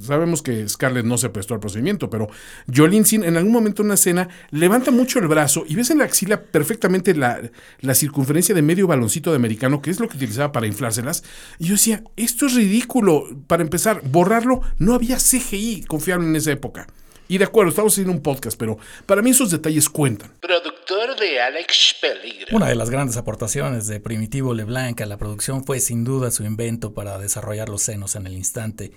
[0.00, 2.28] sabemos que Scarlett no se prestó al procedimiento, pero
[2.74, 5.98] Jolene Sin en algún momento en una escena levanta mucho el brazo y ves en
[5.98, 7.40] la axila perfectamente la,
[7.80, 11.24] la circunferencia de medio baloncito de americano, que es lo que utilizaba para inflárselas.
[11.58, 13.24] Y yo decía, esto es ridículo.
[13.46, 16.86] Para empezar, borrarlo, no había CGI confiable en esa época.
[17.28, 20.30] Y de acuerdo, estamos haciendo un podcast, pero para mí esos detalles cuentan.
[20.40, 22.56] Productor de Alex Peligro.
[22.56, 26.44] Una de las grandes aportaciones de Primitivo LeBlanc a la producción fue sin duda su
[26.44, 28.92] invento para desarrollar los senos en el instante.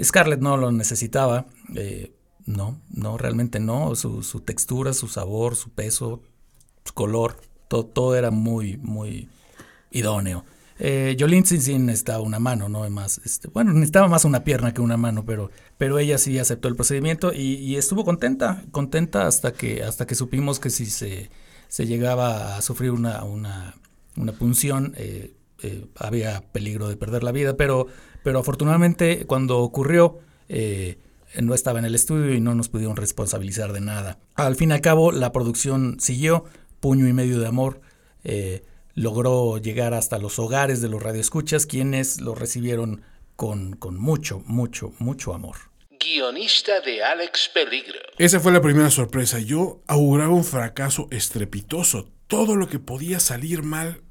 [0.00, 2.12] Scarlett no lo necesitaba, eh,
[2.46, 3.94] no, no, realmente no.
[3.94, 6.22] Su, textura, su sabor, su peso,
[6.84, 7.36] su color,
[7.68, 9.28] todo, todo era muy, muy
[9.90, 10.44] idóneo.
[10.78, 13.20] Eh, Jolene Sin necesitaba una mano, no más.
[13.24, 16.76] Este, bueno, necesitaba más una pierna que una mano, pero, pero ella sí aceptó el
[16.76, 21.30] procedimiento y, y, estuvo contenta, contenta hasta que, hasta que supimos que si se,
[21.68, 23.74] se llegaba a sufrir una, una,
[24.16, 27.86] una punción, eh, eh, había peligro de perder la vida, pero,
[28.22, 30.98] pero afortunadamente cuando ocurrió, eh,
[31.40, 34.18] no estaba en el estudio y no nos pudieron responsabilizar de nada.
[34.34, 36.44] Al fin y al cabo, la producción siguió,
[36.80, 37.80] puño y medio de amor.
[38.24, 43.02] Eh, logró llegar hasta los hogares de los radioescuchas, quienes lo recibieron
[43.36, 45.56] con, con mucho, mucho, mucho amor.
[45.98, 48.00] Guionista de Alex Peligro.
[48.18, 49.38] Esa fue la primera sorpresa.
[49.38, 52.08] Yo auguraba un fracaso estrepitoso.
[52.26, 54.01] Todo lo que podía salir mal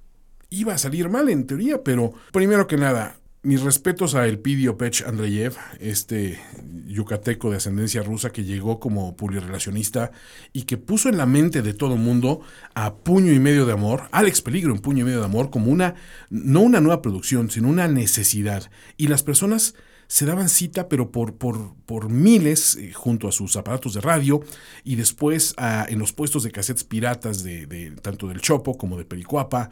[0.51, 5.03] iba a salir mal en teoría, pero primero que nada, mis respetos a Elpidio Pech
[5.07, 6.39] Andreyev, este
[6.87, 10.11] yucateco de ascendencia rusa que llegó como publirelacionista
[10.51, 12.41] y que puso en la mente de todo mundo
[12.75, 15.71] a Puño y Medio de Amor, Alex Peligro en Puño y Medio de Amor, como
[15.71, 15.95] una,
[16.29, 18.69] no una nueva producción, sino una necesidad.
[18.97, 19.73] Y las personas
[20.07, 24.41] se daban cita, pero por, por, por miles, eh, junto a sus aparatos de radio,
[24.83, 28.97] y después ah, en los puestos de cassettes piratas de, de tanto del Chopo como
[28.97, 29.69] de Pericuapa,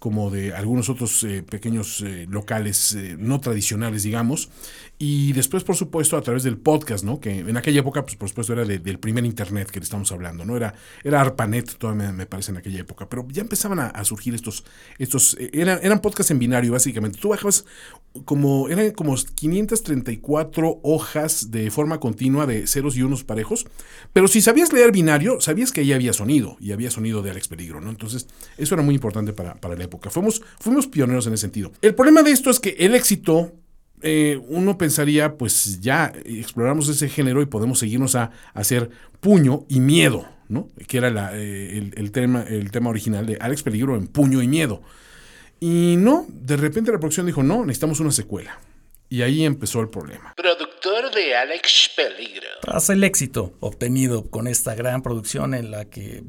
[0.00, 4.48] como de algunos otros eh, pequeños eh, locales eh, no tradicionales, digamos.
[4.98, 7.20] Y después, por supuesto, a través del podcast, ¿no?
[7.20, 10.10] Que en aquella época, pues por supuesto, era de, del primer internet que le estamos
[10.10, 10.56] hablando, ¿no?
[10.56, 13.10] Era, era ARPANET, todavía me, parece en aquella época.
[13.10, 14.64] Pero ya empezaban a, a surgir estos,
[14.98, 17.18] estos eran, eran podcasts en binario, básicamente.
[17.18, 17.66] Tú bajabas
[18.24, 23.66] como, eran como 534 hojas de forma continua de ceros y unos parejos.
[24.12, 27.48] Pero si sabías leer binario, sabías que ahí había sonido, y había sonido de Alex
[27.48, 27.90] Peligro, ¿no?
[27.90, 30.08] Entonces, eso era muy importante para, para la época.
[30.10, 31.72] Fuimos, fuimos pioneros en ese sentido.
[31.82, 33.52] El problema de esto es que el éxito
[34.02, 39.80] eh, uno pensaría, pues ya exploramos ese género y podemos seguirnos a, hacer puño y
[39.80, 40.68] miedo, ¿no?
[40.86, 44.48] Que era eh, el, el, tema, el tema original de Alex Peligro en puño y
[44.48, 44.82] miedo.
[45.58, 48.58] Y no, de repente la producción dijo, no, necesitamos una secuela.
[49.10, 50.34] Y ahí empezó el problema.
[50.80, 52.48] Productor de Alex Peligro.
[52.62, 56.24] Tras el éxito obtenido con esta gran producción en la que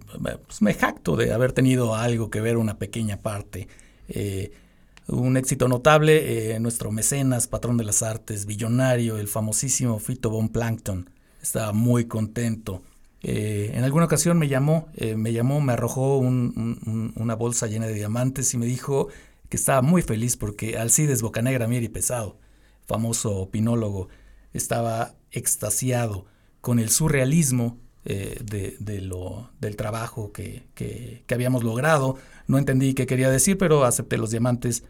[0.45, 3.67] pues, me jacto de haber tenido algo que ver una pequeña parte,
[4.09, 4.51] eh,
[5.07, 10.49] un éxito notable, eh, nuestro mecenas, patrón de las artes, billonario, el famosísimo Fito Von
[10.49, 11.09] Plankton,
[11.41, 12.81] estaba muy contento.
[13.23, 17.67] Eh, en alguna ocasión me llamó, eh, me llamó, me arrojó un, un, una bolsa
[17.67, 19.09] llena de diamantes y me dijo
[19.49, 22.37] que estaba muy feliz porque Alcides Bocanegra Mieri Pesado,
[22.87, 24.09] famoso opinólogo,
[24.53, 26.25] estaba extasiado
[26.61, 32.17] con el surrealismo eh, de, de lo, del trabajo que, que, habíamos logrado.
[32.47, 34.83] No entendí qué quería decir, pero acepté los diamantes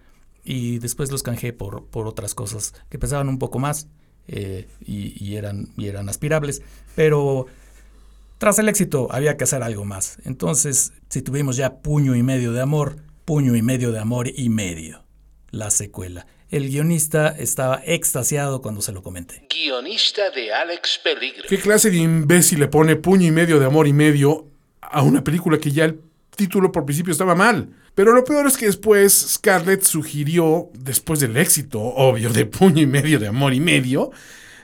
[0.44, 3.88] y después los canjeé por, por otras cosas que pesaban un poco más
[4.28, 6.62] eh, y, y, eran, y eran aspirables.
[6.96, 7.48] Pero
[8.38, 10.18] tras el éxito había que hacer algo más.
[10.24, 14.50] Entonces, si tuvimos ya puño y medio de amor, puño y medio de amor y
[14.50, 15.04] medio,
[15.52, 16.26] la secuela.
[16.52, 19.48] El guionista estaba extasiado cuando se lo comenté.
[19.50, 21.46] Guionista de Alex Peligro.
[21.48, 24.48] ¿Qué clase de imbécil le pone puño y medio de amor y medio
[24.82, 26.02] a una película que ya el
[26.36, 27.70] título por principio estaba mal?
[27.96, 32.86] Pero lo peor es que después Scarlett sugirió, después del éxito obvio de puño y
[32.86, 34.12] medio de amor y medio,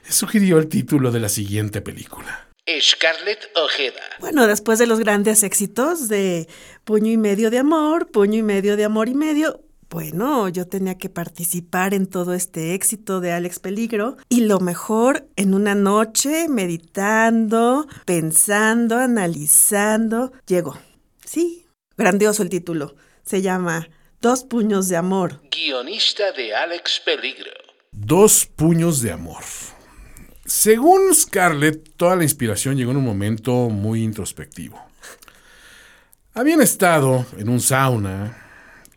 [0.09, 2.49] sugirió el título de la siguiente película.
[2.81, 4.01] Scarlett Ojeda.
[4.19, 6.49] Bueno, después de los grandes éxitos de
[6.83, 10.97] Puño y medio de amor, Puño y medio de amor y medio, bueno, yo tenía
[10.97, 16.49] que participar en todo este éxito de Alex Peligro y lo mejor en una noche,
[16.49, 20.77] meditando, pensando, analizando, llegó.
[21.23, 21.65] Sí,
[21.97, 22.95] grandioso el título.
[23.23, 23.89] Se llama
[24.19, 25.41] Dos puños de amor.
[25.51, 27.51] Guionista de Alex Peligro.
[27.91, 29.43] Dos puños de amor.
[30.45, 34.81] Según Scarlett, toda la inspiración llegó en un momento muy introspectivo.
[36.33, 38.46] Habían estado en un sauna,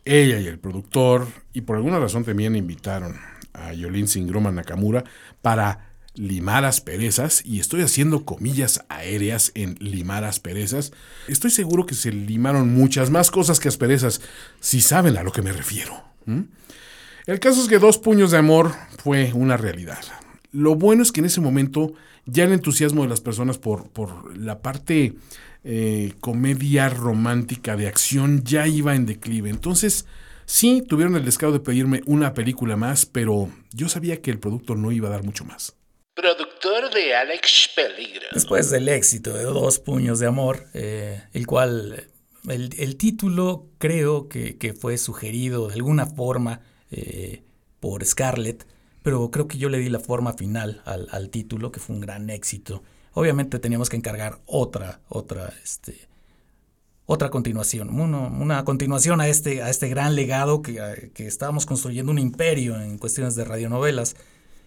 [0.05, 3.17] ella y el productor, y por alguna razón también invitaron
[3.53, 5.03] a Yolin Singroma Nakamura
[5.41, 10.91] para limar asperezas, y estoy haciendo comillas aéreas en limar asperezas.
[11.27, 14.21] Estoy seguro que se limaron muchas más cosas que asperezas,
[14.59, 16.03] si saben a lo que me refiero.
[17.25, 19.99] El caso es que Dos Puños de Amor fue una realidad.
[20.51, 21.93] lo bueno es que en ese momento
[22.25, 25.15] ya el entusiasmo de las personas por, por la parte
[25.63, 29.49] eh, comedia romántica de acción ya iba en declive.
[29.49, 30.05] Entonces,
[30.45, 34.75] sí, tuvieron el descaro de pedirme una película más, pero yo sabía que el producto
[34.75, 35.75] no iba a dar mucho más.
[36.13, 38.27] Productor de Alex Peligro.
[38.33, 42.07] Después del éxito de Dos Puños de Amor, eh, el cual
[42.49, 47.43] el, título creo que, fue sugerido de alguna forma eh,
[47.79, 48.65] por Scarlett,
[49.03, 52.29] pero creo que yo le di la forma final al, título, que fue un gran
[52.29, 52.83] éxito.
[53.13, 56.07] Obviamente teníamos que encargar otra, otra, este,
[57.05, 62.19] otra continuación, una continuación a este, a este gran legado que, que, estábamos construyendo un
[62.19, 64.15] imperio en cuestiones de radionovelas.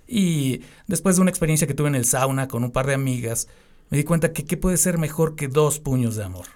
[0.07, 3.49] Y después de una experiencia que tuve en el sauna con un par de amigas,
[3.88, 6.47] me di cuenta que qué puede ser mejor que dos puños de amor.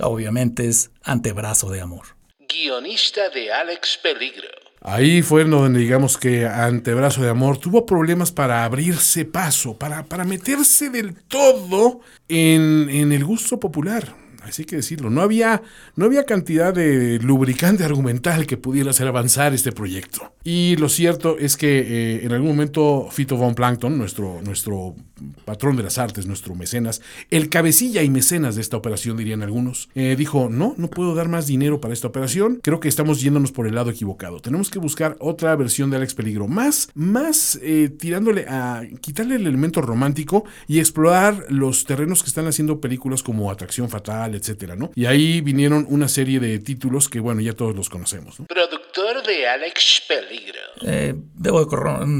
[0.00, 2.16] Obviamente es antebrazo de amor.
[2.48, 4.48] Guionista de Alex Peligro.
[4.84, 10.24] Ahí fue donde digamos que Antebrazo de Amor tuvo problemas para abrirse paso, para, para
[10.24, 15.10] meterse del todo en, en el gusto popular así que decirlo.
[15.10, 15.62] No había,
[15.96, 20.32] no había cantidad de lubricante argumental que pudiera hacer avanzar este proyecto.
[20.44, 24.96] Y lo cierto es que eh, en algún momento Fito von Plankton, nuestro, nuestro
[25.44, 29.88] patrón de las artes, nuestro mecenas, el cabecilla y mecenas de esta operación, dirían algunos,
[29.94, 33.52] eh, dijo, no, no puedo dar más dinero para esta operación, creo que estamos yéndonos
[33.52, 34.40] por el lado equivocado.
[34.40, 39.46] Tenemos que buscar otra versión de Alex Peligro, más, más eh, tirándole a quitarle el
[39.46, 44.90] elemento romántico y explorar los terrenos que están haciendo películas como Atracción Fatal, etcétera, ¿no?
[44.94, 48.36] Y ahí vinieron una serie de títulos que, bueno, ya todos los conocemos.
[48.48, 50.58] Productor de Alex Peligro.
[50.82, 51.64] Eh, debo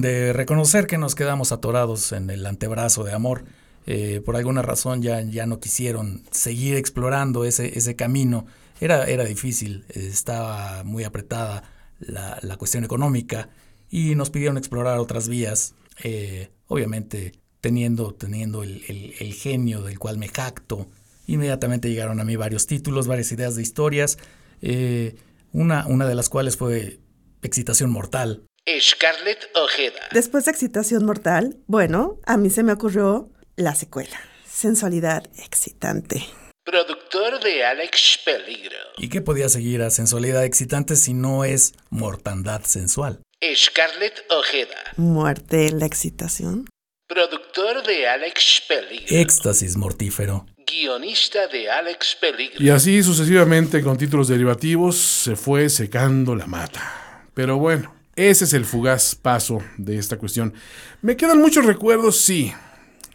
[0.01, 3.45] de reconocer que nos quedamos atorados en el antebrazo de amor.
[3.87, 8.47] Eh, por alguna razón ya, ya no quisieron seguir explorando ese, ese camino.
[8.81, 11.65] Era, era difícil, estaba muy apretada
[12.01, 13.49] la, la cuestión económica
[13.91, 15.75] y nos pidieron explorar otras vías.
[16.03, 17.33] Eh, obviamente
[17.63, 20.89] teniendo, teniendo el, el, genio del cual me jacto
[21.33, 24.19] Inmediatamente llegaron a mí varios títulos, varias ideas de historias,
[24.61, 25.17] eh,
[25.51, 26.99] una, una de las cuales fue
[27.41, 28.43] Excitación Mortal.
[28.79, 30.09] Scarlett Ojeda.
[30.13, 36.23] Después de Excitación Mortal, bueno, a mí se me ocurrió la secuela, Sensualidad Excitante.
[36.65, 38.77] Productor de Alex Peligro.
[38.99, 43.23] ¿Y qué podía seguir a Sensualidad Excitante si no es Mortandad Sensual?
[43.55, 44.77] Scarlett Ojeda.
[44.99, 46.69] Muerte, la excitación.
[47.09, 49.17] Productor de Alex Peligro.
[49.17, 52.63] Éxtasis mortífero guionista de Alex Peligro.
[52.63, 57.27] Y así sucesivamente con títulos derivativos se fue secando la mata.
[57.35, 60.53] Pero bueno, ese es el fugaz paso de esta cuestión.
[61.01, 62.53] Me quedan muchos recuerdos, sí.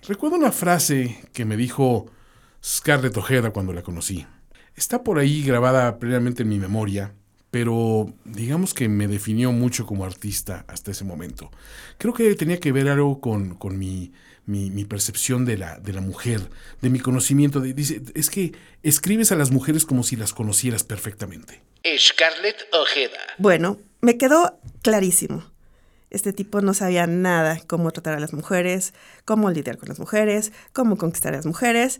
[0.08, 2.10] Recuerdo una frase que me dijo
[2.64, 4.26] Scarlett Ojeda cuando la conocí.
[4.76, 7.14] Está por ahí grabada previamente en mi memoria,
[7.52, 11.52] pero digamos que me definió mucho como artista hasta ese momento.
[11.98, 14.12] Creo que tenía que ver algo con, con mi
[14.48, 16.42] mi, percepción de la, de la mujer,
[16.82, 17.60] de mi conocimiento.
[17.62, 21.62] dice, es que escribes a las mujeres como si las conocieras perfectamente.
[21.98, 23.20] Scarlett Ojeda.
[23.38, 25.44] Bueno, me quedó clarísimo.
[26.10, 28.94] Este tipo no sabía nada cómo tratar a las mujeres,
[29.26, 32.00] cómo lidiar con las mujeres, cómo conquistar a las mujeres.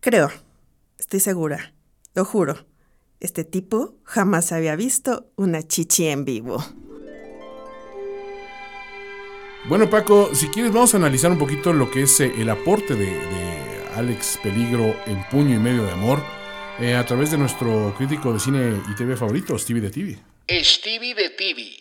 [0.00, 0.30] Creo,
[0.98, 1.74] estoy segura,
[2.14, 2.64] lo juro,
[3.20, 6.64] este tipo jamás había visto una chichi en vivo.
[9.64, 12.94] Bueno, Paco, si quieres, vamos a analizar un poquito lo que es eh, el aporte
[12.94, 13.58] de,
[13.94, 16.22] Alex Peligro en Puño y Medio de Amor
[16.78, 20.18] eh, a través de nuestro crítico de cine y TV favorito, Stevie de TV.
[20.62, 21.76] Stevie de TV,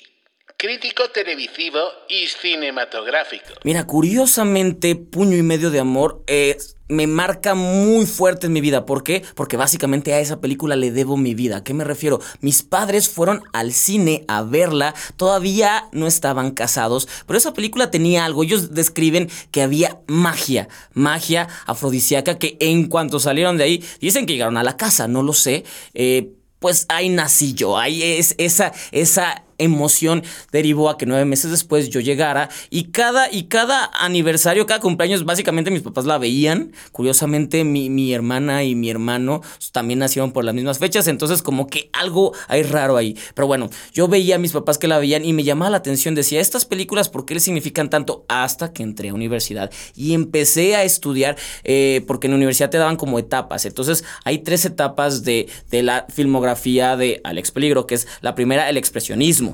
[0.58, 3.54] crítico televisivo y cinematográfico.
[3.64, 8.86] Mira, curiosamente, Puño y Medio de Amor es me marca muy fuerte en mi vida.
[8.86, 9.24] ¿Por qué?
[9.36, 11.58] Porque básicamente a esa película le debo mi vida.
[11.58, 12.20] ¿A qué me refiero?
[12.42, 18.26] Mis padres fueron al cine a verla, todavía no estaban casados, pero esa película tenía
[18.26, 18.44] algo.
[18.44, 24.34] Ellos describen que había magia, magia afrodisíaca que en cuanto salieron de ahí, dicen que
[24.34, 25.64] llegaron a la casa, no lo sé.
[25.94, 31.90] Eh, pues ahí nací yo, es esa, esa emoción derivó a que nueve meses después
[31.90, 36.72] yo llegara y cada, y cada aniversario, cada cumpleaños, básicamente mis papás la veían.
[36.92, 39.42] Curiosamente, mi, mi hermana y mi hermano
[39.72, 43.18] también nacieron por las mismas fechas, entonces como que algo hay raro ahí.
[43.34, 46.16] Pero bueno, yo veía a mis papás que la veían y me llamaba la atención,
[46.16, 48.26] decía, estas películas, ¿por qué le significan tanto?
[48.28, 52.98] Hasta que entré a universidad y empecé a estudiar, eh, porque en universidad te daban
[52.98, 53.66] como etapas.
[53.66, 58.70] Entonces hay tres etapas de, de la filmografía de Alex Peligro, que es la primera,
[58.70, 59.47] el expresionismo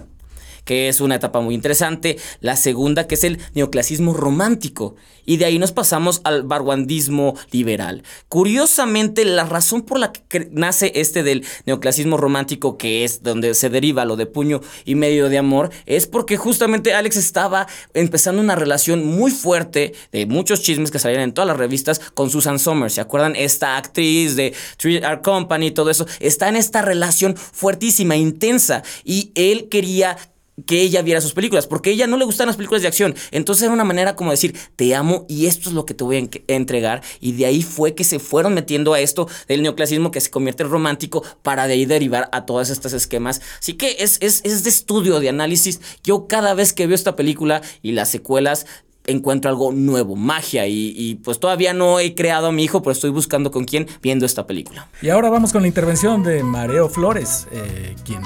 [0.65, 2.17] que es una etapa muy interesante.
[2.39, 4.95] La segunda, que es el neoclasismo romántico.
[5.25, 8.03] Y de ahí nos pasamos al barguandismo liberal.
[8.27, 13.69] Curiosamente, la razón por la que nace este del neoclasismo romántico, que es donde se
[13.69, 18.55] deriva lo de puño y medio de amor, es porque justamente Alex estaba empezando una
[18.55, 22.93] relación muy fuerte de muchos chismes que salían en todas las revistas con Susan Somers.
[22.93, 23.35] ¿Se acuerdan?
[23.35, 26.05] Esta actriz de Three Art Company todo eso.
[26.19, 28.83] Está en esta relación fuertísima, intensa.
[29.03, 30.17] Y él quería
[30.65, 33.15] que ella viera sus películas, porque a ella no le gustan las películas de acción.
[33.31, 36.17] Entonces era una manera como decir, te amo y esto es lo que te voy
[36.17, 37.01] a entregar.
[37.19, 40.63] Y de ahí fue que se fueron metiendo a esto del neoclasismo que se convierte
[40.63, 43.41] en romántico para de ahí derivar a todos estos esquemas.
[43.59, 45.81] Así que es, es, es de estudio, de análisis.
[46.03, 48.65] Yo cada vez que veo esta película y las secuelas,
[49.05, 53.09] encuentro algo nuevo, magia, y, pues todavía no he creado a mi hijo, pero estoy
[53.09, 54.87] buscando con quién viendo esta película.
[55.01, 58.21] Y ahora vamos con la intervención de Mareo Flores, eh, quien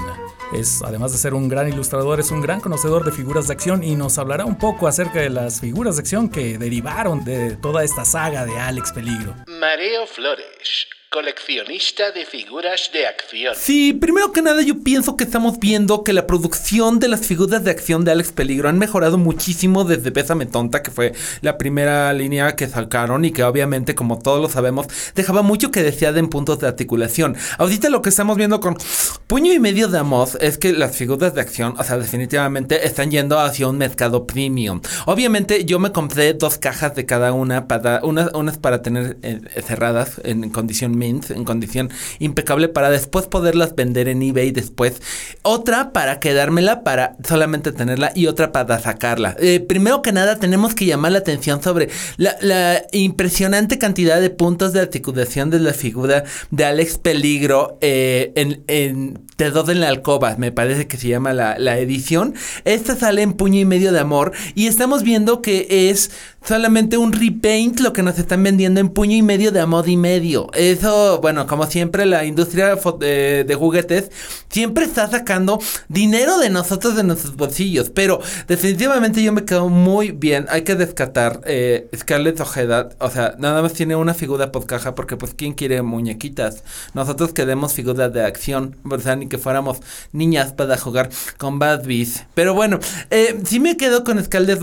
[0.54, 3.84] es, además de ser un gran ilustrador, es un gran conocedor de figuras de acción
[3.84, 7.84] y nos hablará un poco acerca de las figuras de acción que derivaron de toda
[7.84, 9.36] esta saga de Alex Peligro.
[9.48, 13.56] Mareo Flores coleccionista de figuras de acción.
[13.56, 17.64] Sí, primero que nada yo pienso que estamos viendo que la producción de las figuras
[17.64, 22.12] de acción de Alex Peligro han mejorado muchísimo desde Bésame Tonta, que fue la primera
[22.12, 26.28] línea que sacaron y que obviamente, como todos lo sabemos, dejaba mucho que desear en
[26.28, 27.38] puntos de articulación.
[27.58, 28.76] Ahorita lo que estamos viendo con
[29.28, 33.12] puño y medio de Amos es que las figuras de acción, o sea, definitivamente están
[33.12, 34.82] yendo hacia un mercado premium.
[35.06, 40.20] Obviamente yo me compré dos cajas de cada una, para, unas para tener eh, cerradas
[40.26, 41.90] en condición mint en condición
[42.20, 45.02] impecable para después poderlas vender en eBay después.
[45.44, 49.36] Otra para quedármela para solamente tenerla y otra para sacarla.
[49.40, 52.38] Eh, primero que nada tenemos que llamar la atención sobre la,
[52.92, 59.20] impresionante cantidad de puntos de articulación de la figura de Alex Peligro eh, en, en
[59.36, 62.34] Te dos en la alcoba, me parece que se llama la, la edición.
[62.66, 66.12] Esta sale en puño y medio de amor y estamos viendo que es
[66.44, 69.98] solamente un repaint lo que nos están vendiendo en puño y medio de amor y
[69.98, 70.50] medio.
[71.22, 74.12] Bueno, como siempre, la industria de, juguetes
[74.50, 75.60] siempre está sacando
[75.90, 77.90] dinero de nosotros de nuestros bolsillos.
[77.90, 80.46] Pero definitivamente yo me quedo muy bien.
[80.50, 82.90] Hay que descartar eh, Scarlett Ojeda.
[83.00, 86.64] O sea, nada más tiene una figura por caja porque pues ¿quién quiere muñequitas?
[86.94, 88.76] Nosotros queremos figuras de acción.
[88.90, 89.80] O sea, ni que fuéramos
[90.12, 92.26] niñas para jugar con Badbees.
[92.34, 92.80] Pero bueno,
[93.10, 94.62] eh, sí me quedo con Scarlett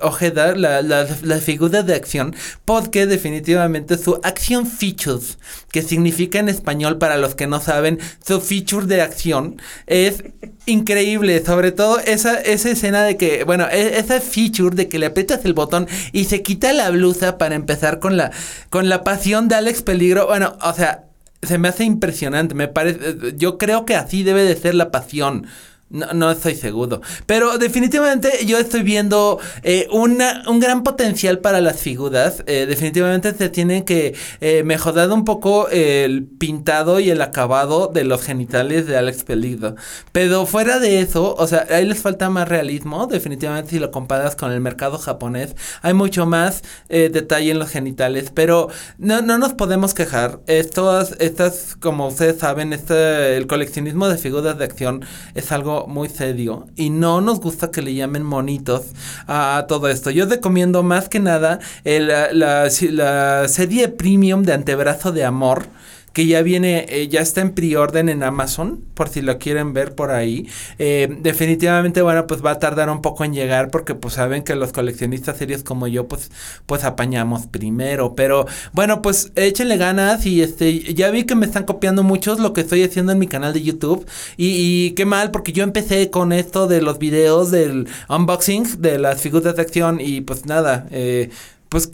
[0.00, 2.34] Ojeda, la, la las figuras de acción
[2.64, 5.38] porque definitivamente su action features,
[5.70, 10.24] que significa en español para los que no saben, su feature de acción es
[10.66, 15.06] increíble, sobre todo esa, esa escena de que, bueno, e, esa feature de que le
[15.06, 18.30] aprietas el botón y se quita la blusa para empezar con la,
[18.70, 21.04] con la pasión de Alex Peligro, bueno, o sea,
[21.42, 25.46] se me hace impresionante, me parece, yo creo que así debe de ser la pasión.
[25.92, 27.02] No, no estoy seguro.
[27.26, 32.42] Pero definitivamente yo estoy viendo eh, una, un gran potencial para las figuras.
[32.46, 38.04] Eh, definitivamente se tiene que eh, mejorar un poco el pintado y el acabado de
[38.04, 39.74] los genitales de Alex Peligro.
[40.12, 43.06] Pero fuera de eso, o sea, ahí les falta más realismo.
[43.06, 48.30] Definitivamente si lo comparas con el mercado japonés, hay mucho más detalle en los genitales.
[48.34, 50.40] Pero no, no nos podemos quejar.
[50.46, 56.08] Estas, estas, como ustedes saben, este, el coleccionismo de figuras de acción es algo muy
[56.08, 58.86] serio y no nos gusta que le llamen monitos
[59.26, 60.10] a todo esto.
[60.10, 65.66] Yo recomiendo más que nada la, la serie premium de Antebrazo de Amor
[66.12, 69.94] que ya viene, eh, ya está en preorden en Amazon, por si lo quieren ver
[69.94, 70.48] por ahí.
[70.78, 74.54] Eh, definitivamente, bueno, pues va a tardar un poco en llegar porque pues saben que
[74.54, 76.30] los coleccionistas serios como yo, pues,
[76.66, 78.14] pues apañamos primero.
[78.14, 82.52] Pero bueno, pues échenle ganas y este, ya vi que me están copiando muchos lo
[82.52, 84.06] que estoy haciendo en mi canal de YouTube.
[84.36, 89.20] Y, qué mal, porque yo empecé con esto de los videos del unboxing de las
[89.20, 91.30] figuras de acción y pues nada, eh,
[91.72, 91.88] pues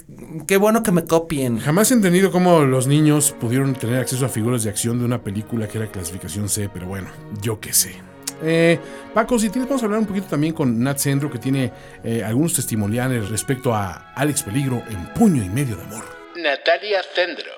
[0.48, 1.60] qué bueno que me copien.
[1.60, 5.22] Jamás he entendido cómo los niños pudieron tener acceso a figuras de acción de una
[5.22, 7.08] película que era clasificación C, pero bueno,
[7.40, 7.94] yo qué sé.
[8.42, 8.80] Eh,
[9.14, 11.72] Paco, si tienes, vamos a hablar un poquito también con Nat Centro, que tiene
[12.02, 16.04] eh, algunos testimoniales respecto a Alex Peligro en Puño y Medio de Amor.
[16.34, 17.52] Natalia Centro,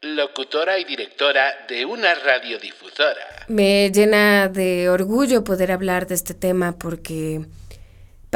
[0.00, 3.44] locutora y directora de una radiodifusora.
[3.48, 7.42] Me llena de orgullo poder hablar de este tema porque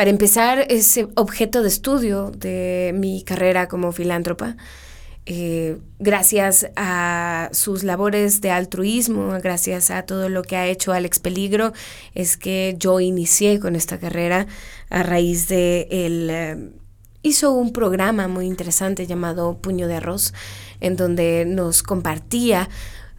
[0.01, 4.57] para empezar, es objeto de estudio de mi carrera como filántropa.
[5.27, 11.19] Eh, gracias a sus labores de altruismo, gracias a todo lo que ha hecho Alex
[11.19, 11.75] Peligro,
[12.15, 14.47] es que yo inicié con esta carrera
[14.89, 16.29] a raíz de él.
[16.31, 16.71] Eh,
[17.21, 20.33] hizo un programa muy interesante llamado Puño de Arroz,
[20.81, 22.71] en donde nos compartía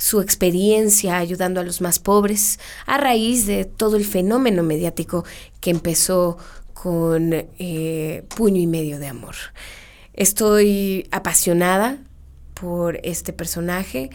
[0.02, 5.24] su experiencia ayudando a los más pobres a raíz de todo el fenómeno mediático
[5.60, 6.40] que empezó
[6.74, 9.36] con eh, puño y medio de amor.
[10.14, 11.98] Estoy apasionada
[12.54, 14.10] por este personaje,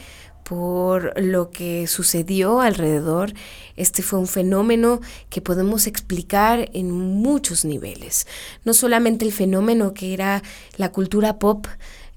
[0.44, 3.32] por lo que sucedió alrededor.
[3.76, 8.26] Este fue un fenómeno que podemos explicar en muchos niveles.
[8.64, 10.42] No solamente el fenómeno que era
[10.76, 11.66] la cultura pop,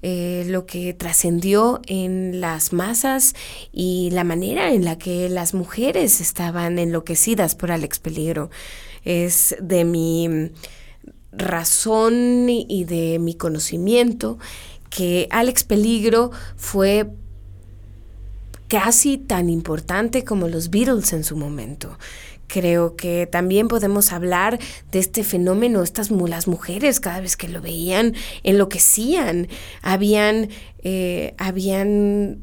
[0.02, 3.34] eh, lo que trascendió en las masas
[3.72, 8.50] y la manera en la que las mujeres estaban enloquecidas por Alex Peligro.
[9.04, 10.50] Es de mi
[11.32, 14.38] razón y de mi conocimiento
[14.90, 17.08] que Alex Peligro fue
[18.68, 21.98] casi tan importante como los Beatles en su momento.
[22.46, 24.58] Creo que también podemos hablar
[24.90, 29.48] de este fenómeno, estas las mujeres cada vez que lo veían enloquecían,
[29.82, 30.48] habían,
[30.82, 32.38] eh, habían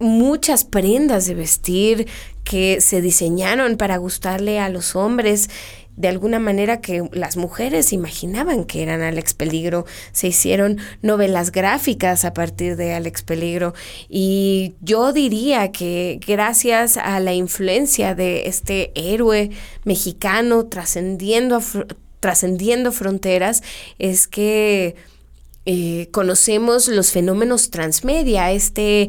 [0.00, 2.08] muchas prendas de vestir
[2.42, 5.48] que se diseñaron para gustarle a los hombres
[5.96, 9.86] de alguna manera que las mujeres imaginaban que eran Alex Peligro.
[10.12, 13.74] Se hicieron novelas gráficas a partir de Alex Peligro.
[14.08, 19.50] Y yo diría que gracias a la influencia de este héroe
[19.84, 21.62] mexicano trascendiendo,
[22.20, 23.62] trascendiendo fronteras,
[23.98, 24.96] es que
[25.66, 29.08] eh, conocemos los fenómenos transmedia, este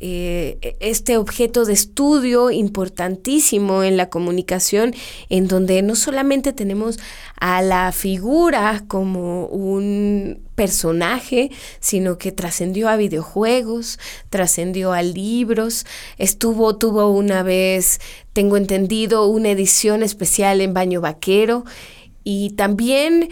[0.00, 4.94] eh, este objeto de estudio importantísimo en la comunicación,
[5.28, 6.98] en donde no solamente tenemos
[7.40, 13.98] a la figura como un personaje, sino que trascendió a videojuegos,
[14.30, 15.86] trascendió a libros,
[16.18, 18.00] estuvo, tuvo una vez,
[18.32, 21.64] tengo entendido, una edición especial en Baño Vaquero.
[22.28, 23.28] Y también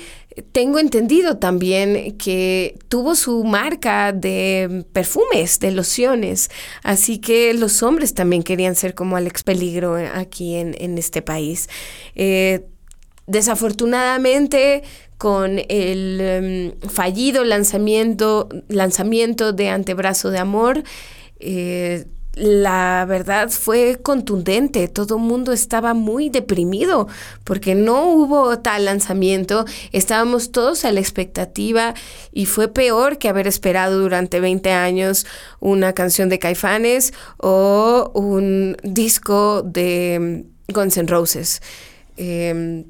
[0.53, 6.51] tengo entendido también que tuvo su marca de perfumes, de lociones,
[6.83, 11.69] así que los hombres también querían ser como Alex Peligro aquí en, este país.
[12.15, 12.67] Eh,
[13.27, 14.83] desafortunadamente,
[15.19, 20.83] con el em, fallido lanzamiento, lanzamiento de Antebrazo de Amor,
[21.41, 22.07] eh,
[22.37, 27.09] la verdad fue contundente, todo el mundo estaba muy deprimido
[27.45, 31.95] porque no hubo tal lanzamiento, estábamos todos a la expectativa
[32.33, 35.27] y fue peor que haber esperado durante 20 años
[35.61, 41.63] una canción de Caifanes o un disco de Guns N' Roses.
[42.17, 42.85] Em,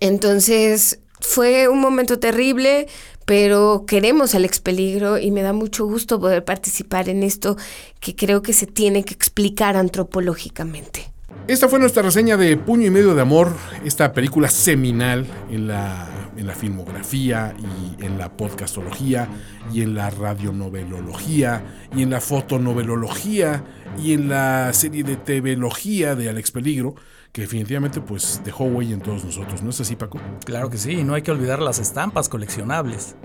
[0.00, 2.86] entonces fue un momento terrible,
[3.24, 7.56] pero queremos al expeligro y me da mucho gusto poder participar en esto
[7.98, 11.10] que creo que se tiene que explicar antropológicamente.
[11.48, 13.52] Esta fue nuestra reseña de Puño y Medio de Amor,
[13.84, 19.28] esta película seminal en la, en la filmografía y en la podcastología
[19.72, 21.62] y en la radionovelología
[21.96, 23.64] y en la fotonovelología
[24.02, 26.94] y en la serie de TVología de Alex Peligro
[27.34, 30.20] que definitivamente pues dejó huella en todos nosotros, ¿no es así Paco?
[30.44, 33.16] Claro que sí, no hay que olvidar las estampas coleccionables.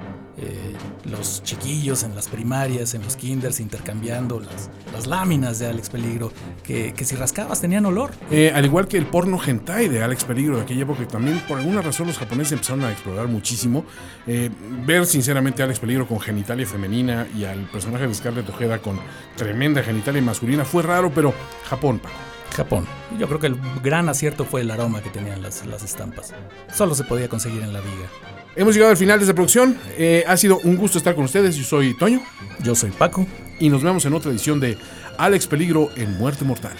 [0.42, 0.74] Eh,
[1.10, 6.32] los chiquillos en las primarias, en los kinders, intercambiando las, las láminas de Alex Peligro,
[6.64, 8.12] que, que si rascabas tenían olor.
[8.32, 11.40] Eh, al igual que el porno hentai de Alex Peligro de aquella época, que también
[11.48, 13.84] por alguna razón los japoneses empezaron a explorar muchísimo.
[14.28, 14.50] Eh,
[14.86, 19.00] ver sinceramente a Alex Peligro con genitalia femenina y al personaje de Scarlett Ojeda con
[19.36, 21.34] tremenda genitalia masculina fue raro, pero
[21.66, 22.16] Japón, Paco.
[22.56, 22.86] Japón.
[23.18, 26.34] Yo creo que el gran acierto fue el aroma que tenían las, las estampas.
[26.74, 28.39] Solo se podía conseguir en la viga.
[28.60, 29.78] Hemos llegado al final de esta producción.
[29.97, 31.55] Eh, ha sido un gusto estar con ustedes.
[31.55, 32.22] Yo soy Toño.
[32.62, 33.26] Yo soy Paco.
[33.57, 34.78] Y nos vemos en otra edición de
[35.18, 36.74] Alex Peligro en Muerte Mortal.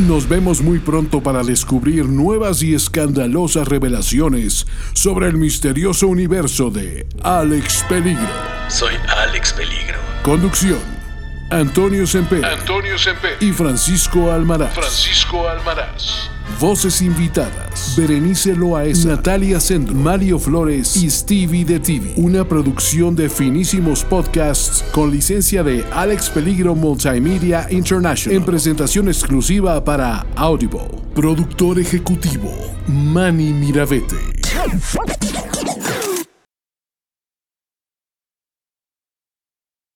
[0.00, 7.06] Nos vemos muy pronto para descubrir nuevas y escandalosas revelaciones sobre el misterioso universo de
[7.22, 8.26] Alex Peligro.
[8.68, 10.00] Soy Alex Peligro.
[10.24, 10.95] Conducción.
[11.50, 12.44] Antonio Semper.
[12.44, 13.36] Antonio Semper.
[13.40, 14.74] Y Francisco Almaraz.
[14.74, 16.28] Francisco Almaraz.
[16.58, 22.14] Voces invitadas: Berenice Loaesa, Natalia Sendro, Mario Flores y Stevie de TV.
[22.16, 28.36] Una producción de finísimos podcasts con licencia de Alex Peligro Multimedia International.
[28.36, 30.88] En presentación exclusiva para Audible.
[31.14, 32.52] Productor ejecutivo:
[32.88, 34.16] Manny Mirabete.